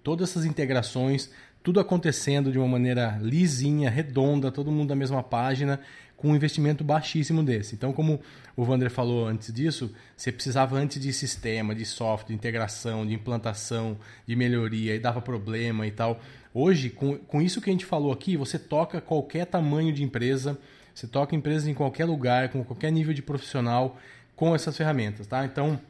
todas 0.02 0.30
essas 0.30 0.44
integrações, 0.44 1.30
tudo 1.62 1.80
acontecendo 1.80 2.52
de 2.52 2.58
uma 2.58 2.68
maneira 2.68 3.18
lisinha, 3.22 3.88
redonda, 3.88 4.52
todo 4.52 4.70
mundo 4.70 4.90
na 4.90 4.96
mesma 4.96 5.22
página, 5.22 5.80
com 6.16 6.30
um 6.30 6.36
investimento 6.36 6.84
baixíssimo 6.84 7.42
desse. 7.42 7.74
Então, 7.74 7.92
como 7.92 8.20
o 8.56 8.64
Vander 8.64 8.90
falou 8.90 9.26
antes 9.26 9.52
disso, 9.52 9.90
você 10.16 10.30
precisava 10.30 10.76
antes 10.76 11.00
de 11.00 11.12
sistema, 11.12 11.74
de 11.74 11.84
software, 11.84 12.28
de 12.28 12.34
integração, 12.34 13.06
de 13.06 13.14
implantação, 13.14 13.98
de 14.26 14.36
melhoria, 14.36 14.94
e 14.94 14.98
dava 14.98 15.20
problema 15.20 15.86
e 15.86 15.90
tal. 15.90 16.20
Hoje, 16.56 16.88
com, 16.88 17.18
com 17.18 17.42
isso 17.42 17.60
que 17.60 17.68
a 17.68 17.72
gente 17.72 17.84
falou 17.84 18.12
aqui, 18.12 18.36
você 18.36 18.56
toca 18.56 19.00
qualquer 19.00 19.44
tamanho 19.44 19.92
de 19.92 20.04
empresa, 20.04 20.56
você 20.94 21.04
toca 21.04 21.34
empresas 21.34 21.66
em 21.66 21.74
qualquer 21.74 22.04
lugar, 22.04 22.50
com 22.50 22.62
qualquer 22.62 22.92
nível 22.92 23.12
de 23.12 23.20
profissional, 23.20 23.98
com 24.36 24.54
essas 24.54 24.76
ferramentas, 24.76 25.26
tá? 25.26 25.44
Então, 25.44 25.80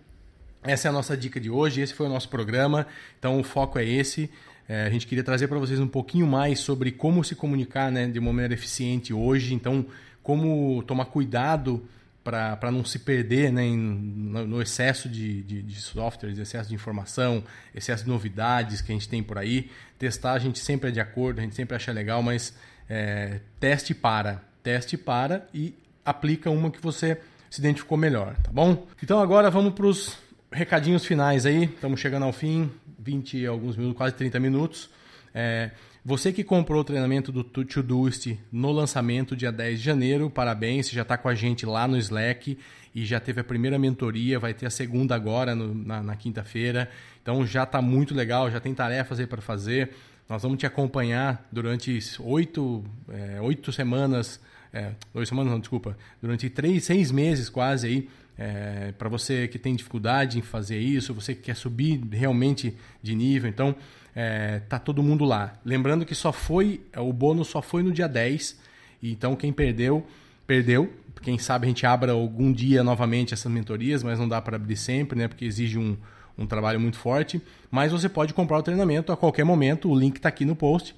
essa 0.62 0.88
é 0.88 0.90
a 0.90 0.92
nossa 0.92 1.14
dica 1.14 1.38
de 1.38 1.50
hoje, 1.50 1.82
esse 1.82 1.92
foi 1.92 2.06
o 2.06 2.08
nosso 2.08 2.30
programa. 2.30 2.86
Então, 3.18 3.38
o 3.38 3.44
foco 3.44 3.78
é 3.78 3.84
esse. 3.84 4.30
É, 4.66 4.86
a 4.86 4.90
gente 4.90 5.06
queria 5.06 5.22
trazer 5.22 5.48
para 5.48 5.58
vocês 5.58 5.78
um 5.78 5.86
pouquinho 5.86 6.26
mais 6.26 6.60
sobre 6.60 6.90
como 6.90 7.22
se 7.22 7.34
comunicar 7.34 7.92
né, 7.92 8.06
de 8.06 8.18
uma 8.18 8.32
maneira 8.32 8.54
eficiente 8.54 9.12
hoje. 9.12 9.52
Então, 9.52 9.84
como 10.22 10.82
tomar 10.84 11.04
cuidado 11.04 11.86
para 12.24 12.70
não 12.72 12.82
se 12.82 12.98
perder 12.98 13.52
né, 13.52 13.62
em, 13.62 13.76
no, 13.76 14.46
no, 14.46 14.62
excesso 14.62 15.10
de, 15.10 15.42
de, 15.42 15.62
de, 15.62 15.80
softwares, 15.80 16.38
excesso 16.38 16.70
de 16.70 16.74
informação, 16.74 17.44
excesso 17.74 18.04
de 18.04 18.08
novidades 18.08 18.80
que 18.80 18.90
a 18.90 18.94
gente 18.94 19.08
tem 19.08 19.22
por 19.22 19.36
aí. 19.36 19.70
Testar 19.98 20.32
a 20.32 20.38
gente 20.38 20.58
sempre 20.58 20.88
é 20.88 20.92
de 20.92 21.00
acordo, 21.00 21.40
a 21.40 21.42
gente 21.42 21.54
sempre 21.54 21.76
acha 21.76 21.92
legal, 21.92 22.22
mas 22.22 22.54
é, 22.88 23.40
teste 23.60 23.94
para, 23.94 24.42
teste 24.62 24.96
para 24.96 25.46
e 25.52 25.74
aplica 26.02 26.50
uma 26.50 26.70
que 26.70 26.80
você 26.80 27.20
se 27.50 27.60
identificou 27.60 27.98
melhor, 27.98 28.34
tá 28.38 28.50
bom? 28.50 28.86
Então 29.02 29.20
agora 29.20 29.50
vamos 29.50 29.74
para 29.74 29.86
os 29.86 30.16
recadinhos 30.50 31.04
finais 31.04 31.44
aí, 31.44 31.64
estamos 31.64 32.00
chegando 32.00 32.24
ao 32.24 32.32
fim, 32.32 32.70
20 32.98 33.38
e 33.38 33.46
alguns 33.46 33.76
minutos, 33.76 33.98
quase 33.98 34.14
30 34.14 34.40
minutos. 34.40 34.88
É, 35.34 35.70
você 36.04 36.34
que 36.34 36.44
comprou 36.44 36.82
o 36.82 36.84
treinamento 36.84 37.32
do 37.32 37.42
Todoist 37.42 38.38
no 38.52 38.70
lançamento 38.70 39.34
dia 39.34 39.50
10 39.50 39.78
de 39.78 39.84
janeiro, 39.84 40.28
parabéns, 40.28 40.86
você 40.86 40.94
já 40.94 41.00
está 41.00 41.16
com 41.16 41.30
a 41.30 41.34
gente 41.34 41.64
lá 41.64 41.88
no 41.88 41.96
Slack 41.96 42.58
e 42.94 43.06
já 43.06 43.18
teve 43.18 43.40
a 43.40 43.44
primeira 43.44 43.78
mentoria, 43.78 44.38
vai 44.38 44.52
ter 44.52 44.66
a 44.66 44.70
segunda 44.70 45.14
agora 45.14 45.54
no, 45.54 45.74
na, 45.74 46.02
na 46.02 46.14
quinta-feira. 46.14 46.90
Então 47.22 47.46
já 47.46 47.62
está 47.62 47.80
muito 47.80 48.14
legal, 48.14 48.50
já 48.50 48.60
tem 48.60 48.74
tarefas 48.74 49.18
aí 49.18 49.26
para 49.26 49.40
fazer. 49.40 49.94
Nós 50.28 50.42
vamos 50.42 50.58
te 50.58 50.66
acompanhar 50.66 51.48
durante 51.50 51.98
oito, 52.20 52.84
é, 53.08 53.40
oito 53.40 53.72
semanas, 53.72 54.38
é, 54.74 54.92
oito 55.14 55.26
semanas 55.26 55.52
não, 55.52 55.58
desculpa, 55.58 55.96
durante 56.20 56.50
três, 56.50 56.84
seis 56.84 57.10
meses 57.10 57.48
quase 57.48 57.86
aí, 57.86 58.08
é, 58.36 58.92
para 58.98 59.08
você 59.08 59.48
que 59.48 59.58
tem 59.58 59.74
dificuldade 59.74 60.38
em 60.38 60.42
fazer 60.42 60.78
isso, 60.78 61.14
você 61.14 61.34
que 61.34 61.42
quer 61.42 61.56
subir 61.56 61.98
realmente 62.12 62.76
de 63.02 63.14
nível. 63.14 63.48
Então, 63.48 63.74
é, 64.14 64.60
tá 64.60 64.78
todo 64.78 65.02
mundo 65.02 65.24
lá. 65.24 65.54
Lembrando 65.64 66.04
que 66.04 66.14
só 66.14 66.32
foi, 66.32 66.80
o 66.96 67.12
bônus 67.12 67.48
só 67.48 67.60
foi 67.60 67.82
no 67.82 67.92
dia 67.92 68.08
10, 68.08 68.58
então 69.02 69.34
quem 69.34 69.52
perdeu, 69.52 70.06
perdeu. 70.46 70.92
Quem 71.22 71.38
sabe 71.38 71.66
a 71.66 71.68
gente 71.68 71.86
abra 71.86 72.12
algum 72.12 72.52
dia 72.52 72.84
novamente 72.84 73.32
essas 73.32 73.50
mentorias, 73.50 74.02
mas 74.02 74.18
não 74.18 74.28
dá 74.28 74.42
para 74.42 74.56
abrir 74.56 74.76
sempre, 74.76 75.18
né? 75.18 75.26
Porque 75.26 75.44
exige 75.44 75.78
um, 75.78 75.96
um 76.36 76.46
trabalho 76.46 76.78
muito 76.78 76.98
forte. 76.98 77.40
Mas 77.70 77.92
você 77.92 78.08
pode 78.08 78.34
comprar 78.34 78.58
o 78.58 78.62
treinamento 78.62 79.10
a 79.10 79.16
qualquer 79.16 79.44
momento, 79.44 79.90
o 79.90 79.98
link 79.98 80.16
está 80.16 80.28
aqui 80.28 80.44
no 80.44 80.54
post. 80.54 80.94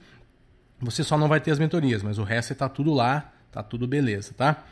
Você 0.81 1.05
só 1.05 1.17
não 1.17 1.29
vai 1.29 1.41
ter 1.41 1.53
as 1.53 1.59
mentorias, 1.59 2.03
mas 2.03 2.19
o 2.19 2.25
resto 2.25 2.53
está 2.53 2.69
tudo 2.69 2.93
lá, 2.93 3.33
tá 3.53 3.63
tudo 3.63 3.87
beleza, 3.87 4.35
tá? 4.37 4.65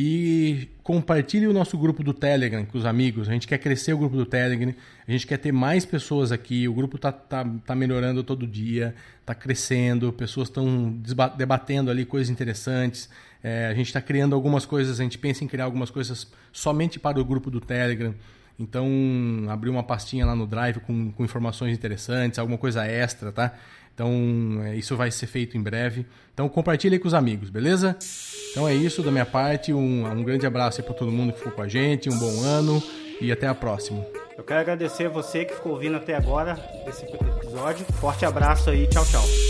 E 0.00 0.68
compartilhe 0.84 1.48
o 1.48 1.52
nosso 1.52 1.76
grupo 1.76 2.04
do 2.04 2.14
Telegram 2.14 2.64
com 2.64 2.78
os 2.78 2.86
amigos. 2.86 3.28
A 3.28 3.32
gente 3.32 3.48
quer 3.48 3.58
crescer 3.58 3.94
o 3.94 3.98
grupo 3.98 4.16
do 4.16 4.24
Telegram, 4.24 4.72
a 5.08 5.10
gente 5.10 5.26
quer 5.26 5.38
ter 5.38 5.50
mais 5.50 5.84
pessoas 5.84 6.30
aqui. 6.30 6.68
O 6.68 6.72
grupo 6.72 6.94
está 6.94 7.10
tá, 7.10 7.44
tá 7.66 7.74
melhorando 7.74 8.22
todo 8.22 8.46
dia, 8.46 8.94
está 9.20 9.34
crescendo, 9.34 10.12
pessoas 10.12 10.46
estão 10.46 10.96
debatendo 11.36 11.90
ali 11.90 12.04
coisas 12.04 12.30
interessantes. 12.30 13.10
É, 13.42 13.66
a 13.66 13.74
gente 13.74 13.88
está 13.88 14.00
criando 14.00 14.36
algumas 14.36 14.64
coisas, 14.64 15.00
a 15.00 15.02
gente 15.02 15.18
pensa 15.18 15.42
em 15.42 15.48
criar 15.48 15.64
algumas 15.64 15.90
coisas 15.90 16.28
somente 16.52 17.00
para 17.00 17.20
o 17.20 17.24
grupo 17.24 17.50
do 17.50 17.60
Telegram. 17.60 18.14
Então, 18.58 18.88
abrir 19.48 19.70
uma 19.70 19.82
pastinha 19.82 20.26
lá 20.26 20.34
no 20.34 20.46
Drive 20.46 20.80
com, 20.80 21.12
com 21.12 21.24
informações 21.24 21.72
interessantes, 21.72 22.38
alguma 22.38 22.58
coisa 22.58 22.84
extra, 22.84 23.30
tá? 23.30 23.54
Então, 23.94 24.62
é, 24.64 24.76
isso 24.76 24.96
vai 24.96 25.10
ser 25.10 25.26
feito 25.26 25.56
em 25.56 25.62
breve. 25.62 26.06
Então, 26.34 26.48
compartilhe 26.48 26.98
com 26.98 27.06
os 27.06 27.14
amigos, 27.14 27.50
beleza? 27.50 27.96
Então 28.50 28.68
é 28.68 28.74
isso 28.74 29.02
da 29.02 29.10
minha 29.10 29.26
parte. 29.26 29.72
Um, 29.72 30.06
um 30.06 30.22
grande 30.22 30.46
abraço 30.46 30.82
para 30.82 30.94
todo 30.94 31.12
mundo 31.12 31.32
que 31.32 31.38
ficou 31.38 31.52
com 31.52 31.62
a 31.62 31.68
gente. 31.68 32.08
Um 32.08 32.18
bom 32.18 32.42
ano 32.42 32.82
e 33.20 33.30
até 33.30 33.46
a 33.46 33.54
próxima. 33.54 34.04
Eu 34.36 34.44
quero 34.44 34.60
agradecer 34.60 35.08
você 35.08 35.44
que 35.44 35.54
ficou 35.54 35.72
ouvindo 35.72 35.96
até 35.96 36.14
agora 36.14 36.58
esse 36.86 37.04
episódio. 37.04 37.84
Forte 37.94 38.24
abraço 38.24 38.70
aí. 38.70 38.86
Tchau, 38.86 39.04
tchau. 39.04 39.47